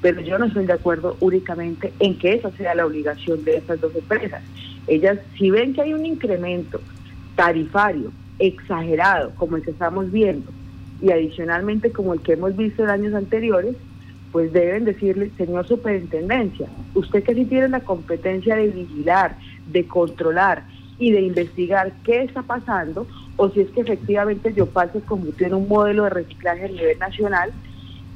Pero 0.01 0.21
yo 0.21 0.37
no 0.37 0.45
estoy 0.45 0.65
de 0.65 0.73
acuerdo 0.73 1.15
únicamente 1.19 1.93
en 1.99 2.17
que 2.17 2.33
esa 2.33 2.51
sea 2.51 2.73
la 2.75 2.85
obligación 2.85 3.43
de 3.43 3.57
estas 3.57 3.79
dos 3.79 3.95
empresas. 3.95 4.41
Ellas, 4.87 5.19
si 5.37 5.51
ven 5.51 5.73
que 5.73 5.81
hay 5.81 5.93
un 5.93 6.05
incremento 6.05 6.81
tarifario 7.35 8.11
exagerado, 8.39 9.31
como 9.35 9.57
el 9.57 9.63
que 9.63 9.71
estamos 9.71 10.11
viendo, 10.11 10.51
y 11.01 11.11
adicionalmente 11.11 11.91
como 11.91 12.13
el 12.13 12.21
que 12.21 12.33
hemos 12.33 12.55
visto 12.55 12.83
en 12.83 12.89
años 12.89 13.13
anteriores, 13.13 13.75
pues 14.31 14.53
deben 14.53 14.85
decirle, 14.85 15.31
señor 15.37 15.67
superintendencia, 15.67 16.67
usted 16.95 17.23
que 17.23 17.35
sí 17.35 17.45
tiene 17.45 17.67
la 17.69 17.81
competencia 17.81 18.55
de 18.55 18.67
vigilar, 18.67 19.35
de 19.67 19.85
controlar 19.85 20.63
y 20.97 21.11
de 21.11 21.21
investigar 21.21 21.91
qué 22.03 22.23
está 22.23 22.41
pasando, 22.41 23.07
o 23.35 23.49
si 23.49 23.61
es 23.61 23.69
que 23.71 23.81
efectivamente 23.81 24.53
Yopal 24.53 24.91
se 24.93 25.01
convirtió 25.01 25.47
en 25.47 25.55
un 25.55 25.67
modelo 25.67 26.03
de 26.03 26.11
reciclaje 26.11 26.65
a 26.65 26.67
nivel 26.67 26.99
nacional, 26.99 27.51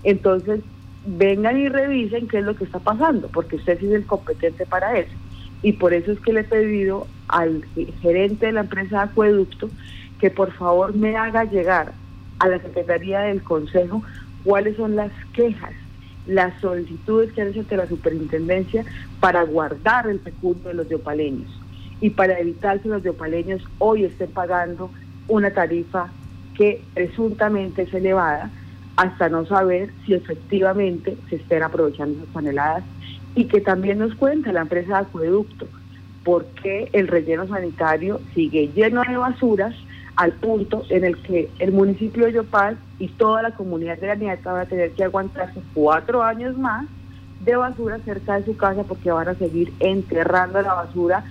entonces 0.04 0.62
vengan 1.06 1.58
y 1.60 1.70
revisen 1.70 2.28
qué 2.28 2.40
es 2.40 2.46
lo 2.46 2.56
que 2.56 2.64
está 2.64 2.80
pasando, 2.80 3.28
porque 3.30 3.58
usted 3.58 3.80
sí 3.80 3.88
es 3.88 3.94
el 3.94 4.06
competente 4.06 4.66
para 4.66 4.98
eso. 4.98 5.14
Y 5.62 5.74
por 5.74 5.94
eso 5.94 6.12
es 6.12 6.20
que 6.20 6.34
le 6.34 6.42
he 6.42 6.44
pedido 6.44 7.08
al 7.28 7.66
gerente 8.02 8.48
de 8.48 8.52
la 8.52 8.62
empresa 8.62 9.04
Acueducto 9.04 9.70
que 10.20 10.30
por 10.30 10.52
favor 10.52 10.96
me 10.96 11.16
haga 11.16 11.44
llegar 11.44 11.94
a 12.40 12.48
la 12.48 12.60
Secretaría 12.60 13.22
del 13.22 13.44
Consejo 13.44 14.04
cuáles 14.44 14.78
son 14.78 14.96
las 14.96 15.12
quejas, 15.34 15.74
las 16.26 16.60
solicitudes 16.62 17.32
que 17.34 17.42
han 17.42 17.50
hecho 17.50 17.62
ante 17.62 17.78
la 17.78 17.88
superintendencia 17.88 18.86
para 19.20 19.44
guardar 19.44 20.08
el 20.08 20.24
recurso 20.24 20.70
de 20.70 20.76
los 20.76 20.90
diopaleños 20.90 21.50
y 22.02 22.12
para 22.12 22.40
evitar 22.40 22.80
que 22.80 22.90
los 22.90 23.04
diopaleños 23.04 23.64
hoy 23.80 24.06
estén 24.06 24.32
pagando 24.32 24.92
una 25.28 25.52
tarifa 25.52 26.12
que 26.56 26.84
presuntamente 26.94 27.84
es 27.84 27.94
elevada 27.94 28.52
hasta 28.98 29.30
no 29.30 29.46
saber 29.46 29.94
si 30.06 30.14
efectivamente 30.14 31.18
se 31.30 31.38
estén 31.38 31.64
aprovechando 31.64 32.18
esas 32.18 32.34
toneladas 32.34 32.84
y 33.36 33.46
que 33.46 33.62
también 33.62 34.00
nos 34.00 34.16
cuenta 34.16 34.54
la 34.54 34.62
empresa 34.62 34.98
de 34.98 35.06
acueducto 35.06 35.68
por 36.24 36.46
qué 36.62 36.90
el 36.94 37.08
relleno 37.08 37.48
sanitario 37.48 38.20
sigue 38.34 38.72
lleno 38.74 39.04
de 39.08 39.18
basuras 39.18 39.76
al 40.16 40.34
punto 40.34 40.84
en 40.90 41.04
el 41.04 41.22
que 41.22 41.52
el 41.60 41.72
municipio 41.72 42.26
de 42.26 42.34
Yopal 42.34 42.80
y 42.98 43.10
toda 43.10 43.42
la 43.44 43.52
comunidad 43.52 44.00
de 44.00 44.08
la 44.08 44.16
Nieta 44.16 44.54
van 44.54 44.62
a 44.62 44.66
tener 44.66 44.94
que 44.94 45.04
aguantarse 45.04 45.62
cuatro 45.74 46.24
años 46.24 46.58
más 46.58 46.88
de 47.40 47.56
basura 47.56 48.00
cerca 48.00 48.40
de 48.40 48.46
su 48.46 48.56
casa 48.56 48.84
porque 48.84 49.12
van 49.12 49.28
a 49.28 49.36
seguir 49.36 49.74
enterrando 49.80 50.62
la 50.62 50.74
basura 50.74 51.26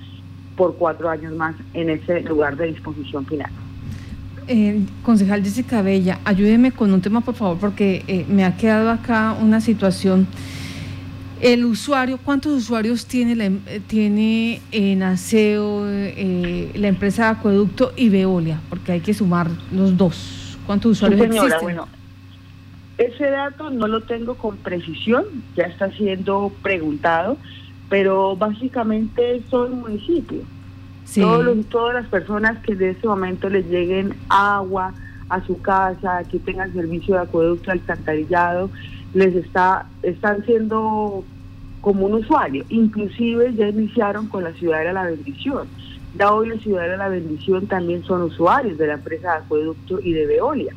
por 0.54 0.76
cuatro 0.76 1.09
años 1.09 1.35
más 1.35 1.56
en 1.73 1.90
ese 1.90 2.21
lugar 2.21 2.56
de 2.56 2.66
disposición 2.66 3.26
final. 3.26 3.50
Eh, 4.47 4.81
concejal 5.03 5.43
Jessica 5.43 5.81
Bella, 5.81 6.21
ayúdeme 6.25 6.71
con 6.73 6.93
un 6.93 7.01
tema 7.01 7.23
por 7.23 7.35
favor 7.35 7.57
porque 7.59 8.05
eh, 8.09 8.27
me 8.29 8.45
ha 8.45 8.57
quedado 8.57 8.91
acá 8.91 9.35
una 9.41 9.61
situación 9.61 10.27
el 11.45 11.67
usuario, 11.67 12.19
¿cuántos 12.25 12.53
usuarios 12.55 13.05
tiene, 13.05 13.37
la, 13.37 13.45
em, 13.45 13.61
eh, 13.67 13.81
tiene 13.87 14.63
en 14.73 15.03
aseo 15.03 15.85
eh, 15.87 16.71
la 16.75 16.89
empresa 16.89 17.25
de 17.25 17.31
acueducto 17.33 17.93
y 17.97 18.09
Veolia? 18.09 18.61
Porque 18.71 18.93
hay 18.93 19.01
que 19.01 19.13
sumar 19.13 19.51
los 19.71 19.95
dos. 19.95 20.57
¿Cuántos 20.65 20.93
usuarios 20.93 21.21
existen? 21.21 21.59
Bueno, 21.61 21.87
ese 22.97 23.27
dato 23.27 23.69
no 23.69 23.89
lo 23.89 24.01
tengo 24.05 24.37
con 24.37 24.57
precisión, 24.57 25.25
ya 25.55 25.65
está 25.65 25.91
siendo 25.91 26.51
preguntado, 26.63 27.37
pero 27.91 28.37
básicamente 28.37 29.43
son 29.51 29.81
municipios. 29.81 30.45
Sí. 31.05 31.23
todas 31.71 31.95
las 31.95 32.07
personas 32.07 32.59
que 32.65 32.75
de 32.75 32.91
ese 32.91 33.07
momento 33.07 33.49
les 33.49 33.67
lleguen 33.67 34.15
agua 34.29 34.95
a 35.29 35.45
su 35.45 35.61
casa, 35.61 36.23
que 36.31 36.39
tengan 36.39 36.73
servicio 36.73 37.15
de 37.15 37.23
acueducto 37.23 37.71
alcantarillado, 37.71 38.71
les 39.13 39.35
está 39.35 39.87
están 40.03 40.45
siendo 40.45 41.25
como 41.81 42.07
un 42.07 42.15
usuario. 42.15 42.65
Inclusive 42.71 43.55
ya 43.55 43.69
iniciaron 43.69 44.29
con 44.29 44.43
la 44.45 44.53
Ciudad 44.55 44.83
de 44.83 44.93
la 44.93 45.05
Bendición. 45.05 45.69
Ya 46.19 46.33
hoy 46.33 46.49
la 46.49 46.59
Ciudad 46.59 46.89
de 46.89 46.97
la 46.97 47.09
Bendición 47.09 47.67
también 47.67 48.03
son 48.05 48.23
usuarios 48.23 48.79
de 48.79 48.87
la 48.87 48.95
empresa 48.95 49.33
de 49.33 49.39
acueducto 49.39 50.01
y 50.01 50.13
de 50.13 50.27
Veolia. 50.27 50.73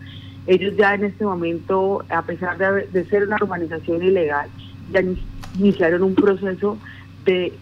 Ellos 0.47 0.75
ya 0.77 0.95
en 0.95 1.05
este 1.05 1.25
momento, 1.25 2.03
a 2.09 2.21
pesar 2.23 2.57
de, 2.57 3.05
ser 3.05 3.23
una 3.23 3.35
urbanización 3.35 4.03
ilegal, 4.03 4.49
ya 4.91 5.01
iniciaron 5.57 6.03
un 6.03 6.15
proceso 6.15 6.77
de 7.25 7.53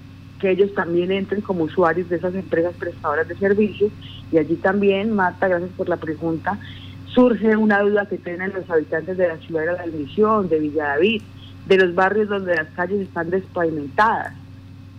que 0.45 0.51
ellos 0.51 0.75
también 0.75 1.11
entren 1.11 1.41
como 1.41 1.63
usuarios 1.63 2.07
de 2.07 2.17
esas 2.17 2.35
empresas 2.35 2.75
prestadoras 2.75 3.27
de 3.27 3.35
servicios. 3.35 3.91
Y 4.31 4.37
allí 4.37 4.55
también, 4.57 5.11
Marta, 5.11 5.47
gracias 5.47 5.71
por 5.75 5.89
la 5.89 5.97
pregunta, 5.97 6.59
surge 7.15 7.57
una 7.57 7.79
duda 7.79 8.05
que 8.05 8.19
tienen 8.19 8.53
los 8.53 8.69
habitantes 8.69 9.17
de 9.17 9.27
la 9.27 9.37
ciudad 9.37 9.61
de 9.61 9.71
la 9.71 9.85
Bendición, 9.85 10.47
de 10.47 10.59
Villa 10.59 10.89
David, 10.89 11.23
de 11.65 11.77
los 11.77 11.95
barrios 11.95 12.29
donde 12.29 12.55
las 12.55 12.67
calles 12.75 13.01
están 13.01 13.31
despavimentadas. 13.31 14.33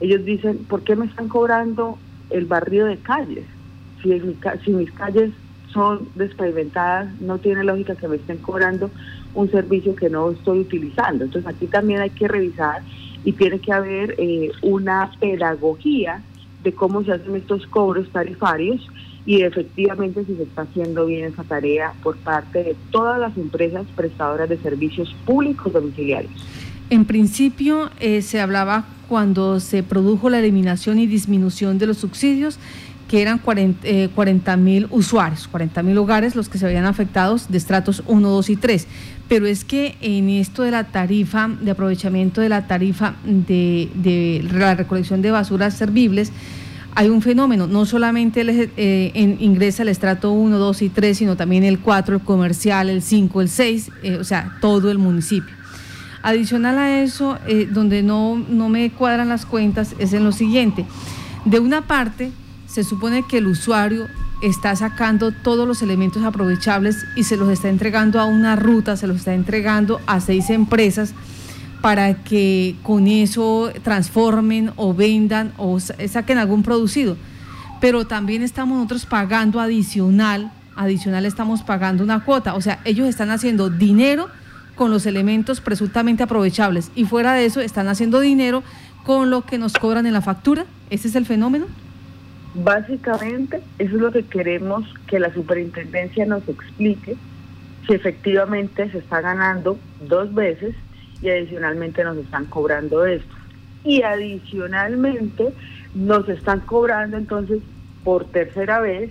Ellos 0.00 0.25
dicen, 0.25 0.65
¿por 0.65 0.83
qué 0.83 0.97
me 0.97 1.07
están 1.07 1.29
cobrando 1.29 1.97
el 2.31 2.47
barrio 2.47 2.87
de 2.87 2.97
calles? 2.97 3.45
Si, 4.03 4.21
si 4.65 4.71
mis 4.73 4.91
calles 4.91 5.31
son 5.73 6.09
despavimentadas, 6.17 7.21
no 7.21 7.38
tiene 7.38 7.62
lógica 7.62 7.95
que 7.95 8.09
me 8.09 8.17
estén 8.17 8.38
cobrando 8.38 8.91
un 9.35 9.49
servicio 9.49 9.95
que 9.95 10.11
no 10.11 10.33
estoy 10.33 10.59
utilizando. 10.59 11.25
Entonces 11.25 11.49
aquí 11.49 11.69
también 11.69 12.00
hay 12.00 12.11
que 12.11 12.26
revisar 12.26 12.83
y 13.26 13.33
tiene 13.33 13.59
que 13.59 13.73
haber 13.73 14.14
eh, 14.18 14.52
una 14.62 15.11
pedagogía 15.18 16.23
de 16.62 16.73
cómo 16.73 17.02
se 17.02 17.12
hacen 17.12 17.35
estos 17.35 17.66
cobros 17.66 18.09
tarifarios 18.11 18.80
y 19.26 19.42
efectivamente 19.42 20.25
si 20.25 20.37
se 20.37 20.45
está 20.45 20.62
haciendo 20.62 21.06
bien 21.06 21.25
esa 21.33 21.42
tarea 21.42 21.92
por 22.04 22.16
parte 22.18 22.62
de 22.62 22.76
todas 22.92 23.18
las 23.18 23.37
empresas 23.37 23.85
prestadoras 23.97 24.49
de 24.49 24.56
servicios 24.59 25.12
públicos 25.26 25.73
domiciliarios. 25.73 26.33
En 26.88 27.04
principio 27.04 27.90
eh, 27.99 28.23
se 28.23 28.40
hablaba 28.40 28.85
cuando 29.09 29.59
se 29.59 29.83
produjo 29.83 30.30
la 30.30 30.38
eliminación 30.38 31.00
y 31.00 31.09
disminución 31.09 31.78
de 31.78 31.87
los 31.88 31.99
subsidios 31.99 32.61
que 33.09 33.23
eran 33.23 33.39
40 33.39 33.79
eh, 33.85 34.57
mil 34.57 34.89
usuarios, 34.91 35.49
40 35.49 35.83
mil 35.83 35.99
hogares 35.99 36.35
los 36.35 36.49
que 36.49 36.59
se 36.59 36.67
habían 36.67 36.87
afectados 36.87 37.49
de 37.49 37.59
estratos 37.59 38.03
1, 38.07 38.29
2 38.29 38.51
y 38.51 38.57
3. 38.57 38.87
Pero 39.29 39.47
es 39.47 39.65
que 39.65 39.97
en 40.01 40.29
esto 40.29 40.63
de 40.63 40.73
la 40.73 40.85
tarifa, 40.85 41.49
de 41.49 41.71
aprovechamiento 41.71 42.41
de 42.41 42.49
la 42.49 42.67
tarifa 42.67 43.15
de, 43.25 44.45
la 44.53 44.75
recolección 44.75 45.23
de 45.23 45.31
basuras 45.31 45.75
servibles, 45.75 46.33
hay 46.95 47.09
un 47.09 47.21
fenómeno, 47.21 47.67
no 47.67 47.85
solamente 47.85 48.43
eh, 48.77 49.37
ingresa 49.39 49.83
el 49.83 49.91
estrato 49.91 50.33
1, 50.33 50.59
2 50.59 50.83
y 50.83 50.89
3, 50.89 51.19
sino 51.19 51.37
también 51.37 51.63
el 51.63 51.79
4, 51.81 52.17
el 52.17 52.23
comercial, 52.23 52.89
el 52.89 53.03
5, 53.03 53.41
el 53.43 53.49
6, 53.51 53.91
eh, 54.03 54.17
o 54.17 54.25
sea, 54.25 54.57
todo 54.61 54.91
el 54.91 54.99
municipio. 54.99 55.55
Adicional 56.23 56.79
a 56.79 57.03
eso, 57.03 57.39
donde 57.71 58.03
no 58.03 58.35
me 58.69 58.91
cuadran 58.91 59.29
las 59.29 59.47
cuentas, 59.47 59.95
es 60.01 60.13
en 60.13 60.25
lo 60.25 60.33
siguiente. 60.33 60.85
De 61.45 61.61
una 61.61 61.83
parte, 61.83 62.33
se 62.76 62.85
supone 62.85 63.23
que 63.23 63.38
el 63.38 63.47
usuario 63.47 64.06
está 64.42 64.76
sacando 64.76 65.33
todos 65.33 65.66
los 65.66 65.80
elementos 65.80 66.23
aprovechables 66.25 67.06
y 67.16 67.25
se 67.25 67.38
los 67.38 67.49
está 67.49 67.71
entregando 67.71 68.21
a 68.21 68.26
una 68.26 68.54
ruta, 68.54 68.99
se 68.99 69.06
los 69.06 69.16
está 69.16 69.33
entregando 69.33 69.99
a 70.06 70.21
seis 70.21 70.50
empresas 70.50 71.14
para 71.80 72.23
que 72.23 72.76
con 72.83 73.06
eso 73.06 73.73
transformen 73.83 74.73
o 74.76 74.92
vendan 74.92 75.54
o 75.56 75.80
saquen 75.80 76.37
algún 76.37 76.62
producido. 76.62 77.16
Pero 77.80 78.06
también 78.06 78.42
estamos 78.42 78.76
nosotros 78.76 79.06
pagando 79.06 79.59
adicional, 79.59 80.52
adicional 80.76 81.25
estamos 81.25 81.62
pagando 81.62 82.04
una 82.04 82.25
cuota. 82.25 82.56
O 82.56 82.61
sea, 82.61 82.80
ellos 82.85 83.09
están 83.09 83.30
haciendo 83.30 83.71
dinero 83.71 84.28
con 84.75 84.90
los 84.90 85.06
elementos 85.06 85.62
presuntamente 85.62 86.23
aprovechables 86.23 86.90
y 86.95 87.06
fuera 87.06 87.33
de 87.33 87.47
eso 87.47 87.62
están 87.62 87.88
haciendo 87.88 88.21
dinero 88.21 88.62
con 89.02 89.30
lo 89.30 89.47
que 89.47 89.56
nos 89.56 89.73
cobran 89.73 90.04
en 90.04 90.12
la 90.12 90.21
factura. 90.21 90.66
¿Ese 90.90 91.09
es 91.09 91.14
el 91.14 91.25
fenómeno? 91.25 91.68
Básicamente, 92.59 93.61
eso 93.79 93.97
es 93.97 94.01
lo 94.01 94.11
que 94.11 94.25
queremos 94.25 94.83
que 95.07 95.21
la 95.21 95.33
superintendencia 95.33 96.25
nos 96.25 96.49
explique, 96.49 97.15
si 97.87 97.93
efectivamente 97.93 98.91
se 98.91 98.99
está 98.99 99.21
ganando 99.21 99.79
dos 100.09 100.33
veces 100.35 100.75
y 101.21 101.29
adicionalmente 101.29 102.03
nos 102.03 102.17
están 102.17 102.47
cobrando 102.47 103.05
esto. 103.05 103.35
Y 103.85 104.03
adicionalmente 104.03 105.53
nos 105.95 106.29
están 106.31 106.61
cobrando 106.61 107.19
entonces 107.19 107.61
por 108.03 108.25
tercera 108.25 108.81
vez 108.81 109.11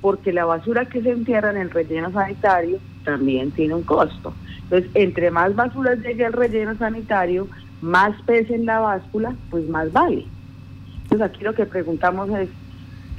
porque 0.00 0.32
la 0.32 0.44
basura 0.44 0.84
que 0.84 1.02
se 1.02 1.10
entierra 1.10 1.50
en 1.50 1.56
el 1.56 1.70
relleno 1.70 2.12
sanitario 2.12 2.78
también 3.04 3.50
tiene 3.50 3.74
un 3.74 3.82
costo. 3.82 4.32
Entonces, 4.62 4.90
entre 4.94 5.32
más 5.32 5.56
basura 5.56 5.96
llegue 5.96 6.24
al 6.24 6.32
relleno 6.32 6.76
sanitario, 6.76 7.48
más 7.82 8.14
pese 8.26 8.54
en 8.54 8.66
la 8.66 8.78
báscula, 8.78 9.34
pues 9.50 9.68
más 9.68 9.92
vale. 9.92 10.24
Entonces 11.02 11.26
aquí 11.26 11.42
lo 11.42 11.54
que 11.54 11.66
preguntamos 11.66 12.30
es, 12.30 12.48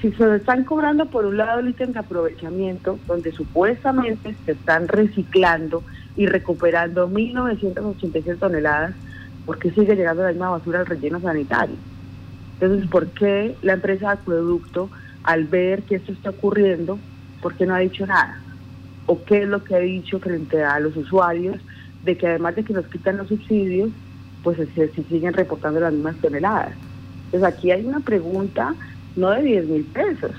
si 0.01 0.12
se 0.12 0.36
están 0.36 0.63
cobrando 0.63 1.08
por 1.08 1.25
un 1.25 1.38
lado 1.38 1.60
el 1.60 1.70
ítem 1.70 1.92
de 1.92 2.00
aprovechamiento, 2.00 3.00
donde 3.08 3.32
supuestamente 3.32 4.36
se 4.46 4.51
están 4.51 4.88
reciclando 4.88 5.84
y 6.16 6.27
recuperando 6.27 7.10
1.986 7.10 8.38
toneladas, 8.38 8.94
¿por 9.46 9.58
qué 9.58 9.72
sigue 9.72 9.96
llegando 9.96 10.24
la 10.24 10.30
misma 10.30 10.51
basura 10.51 10.80
al 10.80 10.86
relleno 10.86 11.20
sanitario? 11.20 11.75
Entonces, 12.60 12.88
¿por 12.89 13.08
qué 13.08 13.56
la 13.62 13.74
empresa 13.74 14.08
de 14.08 14.13
acueducto, 14.13 14.89
al 15.24 15.46
ver 15.46 15.84
que 15.84 15.96
esto 15.96 16.12
está 16.12 16.30
ocurriendo, 16.30 17.00
¿por 17.42 17.56
qué 17.56 17.66
no 17.66 17.74
ha 17.74 17.80
dicho 17.80 18.06
nada? 18.06 18.39
¿O 19.08 19.24
qué 19.24 19.44
es 19.44 19.48
lo 19.48 19.63
que 19.63 19.75
ha 19.75 19.80
dicho 19.80 20.20
frente 20.20 20.63
a 20.63 20.80
los 20.80 20.96
usuarios 20.96 21.58
de 22.04 22.18
que 22.18 22.27
además 22.27 22.56
de 22.56 22.63
que 22.63 22.74
nos 22.74 22.86
quitan 22.88 23.18
los 23.18 23.30
subsidios, 23.30 23.89
pues 24.44 24.58
se, 24.75 24.89
se 24.89 25.04
siguen 25.04 25.34
reportando 25.34 25.80
las 25.80 25.94
mismas 25.94 26.18
toneladas? 26.18 26.74
Entonces, 27.26 27.43
aquí 27.43 27.72
hay 27.72 27.86
una 27.86 28.00
pregunta 28.00 28.76
no 29.17 29.32
de 29.32 29.41
10 29.41 29.65
mil 29.67 29.84
pesos, 29.86 30.32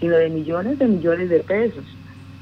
sino 0.00 0.16
de 0.16 0.28
millones 0.28 0.78
de 0.78 0.86
millones 0.86 1.30
de 1.30 1.40
pesos, 1.40 1.84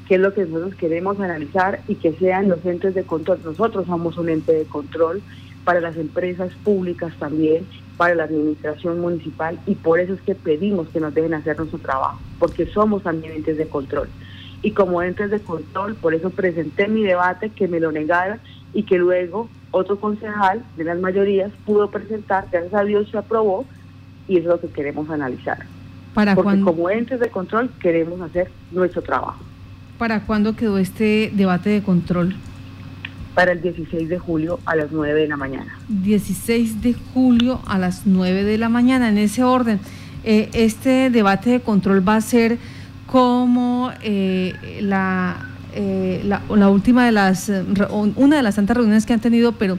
que 0.07 0.15
es 0.15 0.21
lo 0.21 0.33
que 0.33 0.45
nosotros 0.45 0.75
queremos 0.75 1.19
analizar 1.19 1.81
y 1.87 1.95
que 1.95 2.13
sean 2.13 2.49
los 2.49 2.65
entes 2.65 2.95
de 2.95 3.03
control. 3.03 3.39
Nosotros 3.45 3.85
somos 3.85 4.17
un 4.17 4.29
ente 4.29 4.53
de 4.53 4.65
control 4.65 5.21
para 5.63 5.79
las 5.79 5.95
empresas 5.95 6.51
públicas 6.63 7.13
también, 7.19 7.67
para 7.95 8.15
la 8.15 8.23
administración 8.23 8.99
municipal 8.99 9.59
y 9.67 9.75
por 9.75 9.99
eso 9.99 10.13
es 10.13 10.21
que 10.21 10.35
pedimos 10.35 10.89
que 10.89 10.99
nos 10.99 11.13
dejen 11.13 11.35
hacer 11.35 11.57
nuestro 11.57 11.79
trabajo, 11.79 12.19
porque 12.39 12.65
somos 12.65 13.03
también 13.03 13.33
entes 13.33 13.57
de 13.57 13.69
control. 13.69 14.09
Y 14.63 14.71
como 14.71 15.01
entes 15.03 15.29
de 15.29 15.41
control, 15.41 15.95
por 15.95 16.15
eso 16.15 16.31
presenté 16.31 16.87
mi 16.87 17.03
debate, 17.03 17.51
que 17.51 17.67
me 17.67 17.79
lo 17.79 17.91
negara 17.91 18.39
y 18.73 18.83
que 18.83 18.97
luego 18.97 19.49
otro 19.71 19.99
concejal 19.99 20.65
de 20.75 20.85
las 20.85 20.99
mayorías 20.99 21.51
pudo 21.65 21.91
presentar, 21.91 22.47
gracias 22.51 22.73
a 22.73 22.83
Dios 22.83 23.09
se 23.09 23.17
aprobó 23.17 23.65
y 24.27 24.39
es 24.39 24.45
lo 24.45 24.59
que 24.59 24.69
queremos 24.69 25.09
analizar. 25.09 25.67
¿Para 26.13 26.35
Porque 26.35 26.59
como 26.61 26.89
entes 26.89 27.19
de 27.19 27.29
control 27.29 27.69
queremos 27.81 28.21
hacer 28.21 28.51
nuestro 28.71 29.01
trabajo. 29.01 29.43
¿Para 29.97 30.21
cuándo 30.25 30.55
quedó 30.55 30.77
este 30.77 31.31
debate 31.33 31.69
de 31.69 31.81
control? 31.81 32.35
Para 33.33 33.51
el 33.51 33.61
16 33.61 34.09
de 34.09 34.19
julio 34.19 34.59
a 34.65 34.75
las 34.75 34.91
9 34.91 35.21
de 35.21 35.27
la 35.27 35.37
mañana. 35.37 35.79
16 35.87 36.81
de 36.81 36.93
julio 37.13 37.61
a 37.65 37.79
las 37.79 38.05
9 38.05 38.43
de 38.43 38.57
la 38.57 38.69
mañana, 38.69 39.09
en 39.09 39.17
ese 39.17 39.43
orden. 39.43 39.79
Eh, 40.23 40.49
este 40.53 41.09
debate 41.09 41.49
de 41.49 41.59
control 41.61 42.07
va 42.07 42.15
a 42.15 42.21
ser 42.21 42.57
como 43.07 43.91
eh, 44.01 44.53
la, 44.81 45.47
eh, 45.73 46.21
la, 46.23 46.41
la, 46.49 46.69
última 46.69 47.05
de 47.05 47.11
las, 47.11 47.51
una 48.15 48.37
de 48.37 48.43
las 48.43 48.55
tantas 48.55 48.77
reuniones 48.77 49.05
que 49.05 49.13
han 49.13 49.19
tenido, 49.19 49.53
pero 49.53 49.77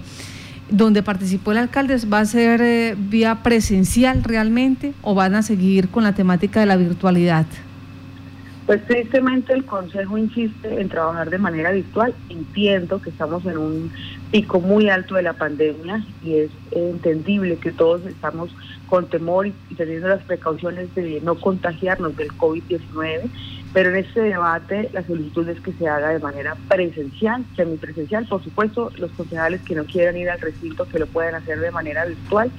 donde 0.70 1.02
participó 1.02 1.52
el 1.52 1.58
alcalde 1.58 1.96
va 2.12 2.20
a 2.20 2.24
ser 2.24 2.60
eh, 2.62 2.94
vía 2.96 3.42
presencial 3.42 4.22
realmente 4.24 4.92
o 5.02 5.14
van 5.14 5.34
a 5.34 5.42
seguir 5.42 5.88
con 5.88 6.04
la 6.04 6.14
temática 6.14 6.60
de 6.60 6.66
la 6.66 6.76
virtualidad? 6.76 7.46
Pues 8.66 8.82
tristemente 8.86 9.52
el 9.52 9.66
Consejo 9.66 10.16
insiste 10.16 10.80
en 10.80 10.88
trabajar 10.88 11.28
de 11.28 11.36
manera 11.36 11.70
virtual. 11.70 12.14
Entiendo 12.30 13.00
que 13.02 13.10
estamos 13.10 13.44
en 13.44 13.58
un 13.58 13.92
pico 14.30 14.58
muy 14.58 14.88
alto 14.88 15.16
de 15.16 15.22
la 15.22 15.34
pandemia 15.34 16.02
y 16.24 16.36
es 16.36 16.50
entendible 16.70 17.56
que 17.56 17.72
todos 17.72 18.06
estamos 18.06 18.50
con 18.88 19.06
temor 19.06 19.48
y 19.48 19.74
teniendo 19.76 20.08
las 20.08 20.22
precauciones 20.22 20.94
de 20.94 21.20
no 21.22 21.34
contagiarnos 21.34 22.16
del 22.16 22.28
COVID-19 22.32 23.28
pero 23.74 23.90
en 23.90 23.96
este 23.96 24.20
debate 24.20 24.88
la 24.92 25.04
solicitud 25.04 25.48
es 25.48 25.60
que 25.60 25.72
se 25.72 25.88
haga 25.88 26.10
de 26.10 26.20
manera 26.20 26.56
presencial, 26.68 27.44
semipresencial, 27.56 28.24
por 28.28 28.42
supuesto, 28.42 28.92
los 28.98 29.10
concejales 29.10 29.62
que 29.62 29.74
no 29.74 29.84
quieran 29.84 30.16
ir 30.16 30.30
al 30.30 30.40
recinto 30.40 30.86
que 30.86 31.00
lo 31.00 31.08
puedan 31.08 31.34
hacer 31.34 31.58
de 31.58 31.72
manera 31.72 32.04
virtual, 32.06 32.52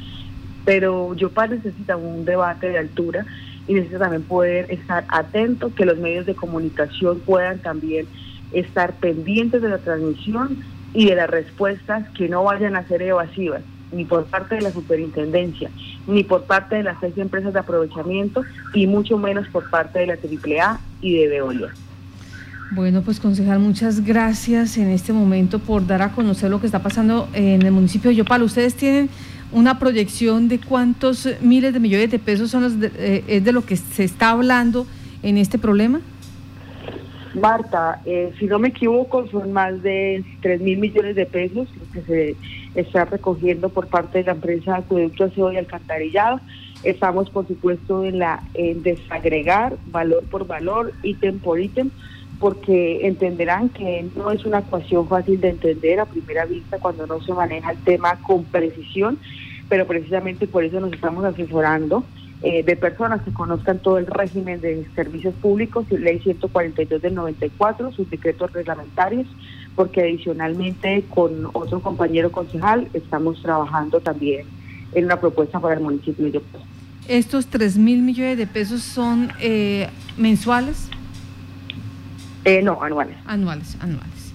pero 0.66 1.16
yo 1.16 1.32
para 1.32 1.56
necesita 1.56 1.96
un 1.96 2.26
debate 2.26 2.68
de 2.68 2.80
altura 2.80 3.26
y 3.66 3.76
necesita 3.76 4.00
también 4.00 4.24
poder 4.24 4.68
estar 4.70 5.06
atento, 5.08 5.74
que 5.74 5.86
los 5.86 5.98
medios 5.98 6.26
de 6.26 6.36
comunicación 6.36 7.22
puedan 7.22 7.60
también 7.60 8.10
estar 8.52 9.00
pendientes 9.00 9.62
de 9.62 9.70
la 9.70 9.78
transmisión 9.78 10.66
y 10.94 11.06
de 11.06 11.16
las 11.16 11.30
respuestas 11.30 12.10
que 12.10 12.28
no 12.28 12.44
vayan 12.44 12.76
a 12.76 12.86
ser 12.90 13.02
evasivas, 13.02 13.64
ni 13.92 14.06
por 14.06 14.26
parte 14.26 14.56
de 14.56 14.62
la 14.62 14.72
superintendencia, 14.72 15.70
ni 16.08 16.24
por 16.24 16.44
parte 16.44 16.76
de 16.76 16.84
las 16.84 17.00
seis 17.00 17.18
empresas 17.18 17.54
de 17.54 17.60
aprovechamiento 17.60 18.44
y 18.74 18.88
mucho 18.88 19.18
menos 19.18 19.48
por 19.48 19.70
parte 19.70 20.00
de 20.00 20.08
la 20.08 20.14
AAA 20.14 20.80
y 21.02 21.18
de 21.18 21.28
Veolia. 21.28 21.74
Bueno, 22.72 23.04
pues 23.04 23.20
concejal, 23.20 23.60
muchas 23.60 24.04
gracias 24.04 24.78
en 24.78 24.90
este 24.90 25.14
momento 25.14 25.60
por 25.60 25.86
dar 25.86 26.02
a 26.02 26.12
conocer 26.12 26.50
lo 26.50 26.60
que 26.60 26.66
está 26.66 26.82
pasando 26.82 27.30
en 27.34 27.62
el 27.62 27.72
municipio 27.72 28.10
de 28.10 28.16
Yopal. 28.16 28.42
¿Ustedes 28.42 28.74
tienen 28.74 29.10
una 29.52 29.78
proyección 29.78 30.48
de 30.48 30.60
cuántos 30.60 31.30
miles 31.42 31.74
de 31.74 31.80
millones 31.80 32.10
de 32.10 32.18
pesos 32.18 32.50
son 32.50 32.64
los 32.64 32.74
eh, 32.82 33.24
es 33.28 33.44
de 33.44 33.52
lo 33.52 33.64
que 33.66 33.78
se 33.78 34.04
está 34.04 34.32
hablando 34.32 34.88
en 35.22 35.38
este 35.38 35.60
problema? 35.60 36.02
Marta, 37.36 38.02
eh, 38.06 38.34
si 38.40 38.46
no 38.46 38.60
me 38.60 38.70
equivoco, 38.70 39.28
son 39.28 39.52
más 39.52 39.82
de 39.84 40.24
3 40.42 40.62
mil 40.62 40.80
millones 40.80 41.16
de 41.16 41.26
pesos 41.26 41.68
los 41.78 41.90
que 41.90 42.02
se 42.02 42.36
está 42.80 43.06
recogiendo 43.06 43.70
por 43.70 43.88
parte 43.88 44.20
de 44.20 44.24
la 44.26 44.32
empresa 44.32 44.78
Acueducto 44.78 45.26
Aseo 45.26 45.52
y 45.52 45.58
Alcantarillado. 45.58 46.40
Estamos, 46.84 47.30
por 47.30 47.48
supuesto, 47.48 48.06
en 48.06 48.20
la 48.20 48.44
en 48.54 48.84
desagregar 48.84 49.76
valor 49.88 50.24
por 50.26 50.48
valor, 50.48 50.94
ítem 51.04 51.40
por 51.40 51.60
ítem, 51.60 51.90
porque 52.40 53.06
entenderán 53.08 53.70
que 53.70 54.06
no 54.16 54.32
es 54.32 54.46
una 54.46 54.60
ecuación 54.60 55.08
fácil 55.08 55.40
de 55.42 55.50
entender 55.50 56.00
a 56.00 56.06
primera 56.06 56.46
vista 56.46 56.80
cuando 56.80 57.08
no 57.08 57.22
se 57.22 57.34
maneja 57.34 57.72
el 57.72 57.78
tema 57.80 58.18
con 58.22 58.44
precisión, 58.46 59.18
pero 59.68 59.86
precisamente 59.88 60.48
por 60.48 60.64
eso 60.64 60.80
nos 60.80 60.94
estamos 60.94 61.26
asesorando 61.26 62.04
eh, 62.42 62.64
de 62.64 62.76
personas 62.76 63.22
que 63.22 63.32
conozcan 63.32 63.80
todo 63.80 63.98
el 63.98 64.08
régimen 64.08 64.62
de 64.62 64.86
servicios 64.94 65.34
públicos 65.36 65.86
y 65.90 65.98
ley 65.98 66.20
142 66.20 67.02
del 67.02 67.16
94, 67.16 67.92
sus 67.94 68.10
decretos 68.10 68.52
reglamentarios, 68.52 69.26
porque 69.76 70.02
adicionalmente 70.02 71.06
con 71.10 71.48
otro 71.54 71.82
compañero 71.82 72.32
concejal 72.32 72.90
estamos 72.94 73.42
trabajando 73.42 74.00
también 74.00 74.46
en 74.94 75.06
una 75.06 75.20
propuesta 75.20 75.60
para 75.60 75.76
el 75.76 75.82
municipio 75.82 76.26
de 76.26 76.34
Yopal. 76.34 76.62
¿Estos 77.08 77.48
3 77.48 77.78
mil 77.78 78.02
millones 78.02 78.38
de 78.38 78.48
pesos 78.48 78.82
son 78.82 79.32
eh, 79.40 79.90
mensuales? 80.18 80.90
Eh, 82.44 82.62
no, 82.62 82.82
anuales. 82.82 83.16
Anuales, 83.26 83.78
anuales. 83.80 84.34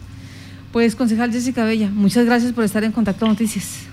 Pues, 0.73 0.97
concejal 0.97 1.33
Jessica 1.33 1.65
Bella, 1.65 1.91
muchas 1.91 2.25
gracias 2.25 2.53
por 2.53 2.65
estar 2.65 2.83
en 2.85 2.93
Contacto 2.93 3.27
Noticias. 3.27 3.90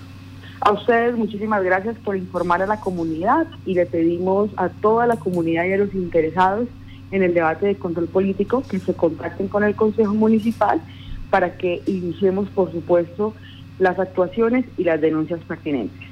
A 0.60 0.72
ustedes 0.72 1.16
muchísimas 1.16 1.62
gracias 1.62 1.96
por 1.98 2.16
informar 2.16 2.62
a 2.62 2.66
la 2.66 2.80
comunidad 2.80 3.46
y 3.64 3.74
le 3.74 3.86
pedimos 3.86 4.50
a 4.56 4.68
toda 4.68 5.06
la 5.06 5.16
comunidad 5.16 5.64
y 5.66 5.72
a 5.72 5.78
los 5.78 5.94
interesados 5.94 6.68
en 7.12 7.22
el 7.22 7.32
debate 7.32 7.66
de 7.66 7.76
control 7.76 8.08
político 8.08 8.62
que 8.68 8.80
se 8.80 8.92
contacten 8.94 9.48
con 9.48 9.62
el 9.62 9.76
Consejo 9.76 10.14
Municipal 10.14 10.80
para 11.30 11.56
que 11.56 11.82
iniciemos, 11.86 12.48
por 12.48 12.72
supuesto, 12.72 13.34
las 13.78 13.98
actuaciones 13.98 14.64
y 14.76 14.84
las 14.84 15.00
denuncias 15.00 15.40
pertinentes. 15.46 16.07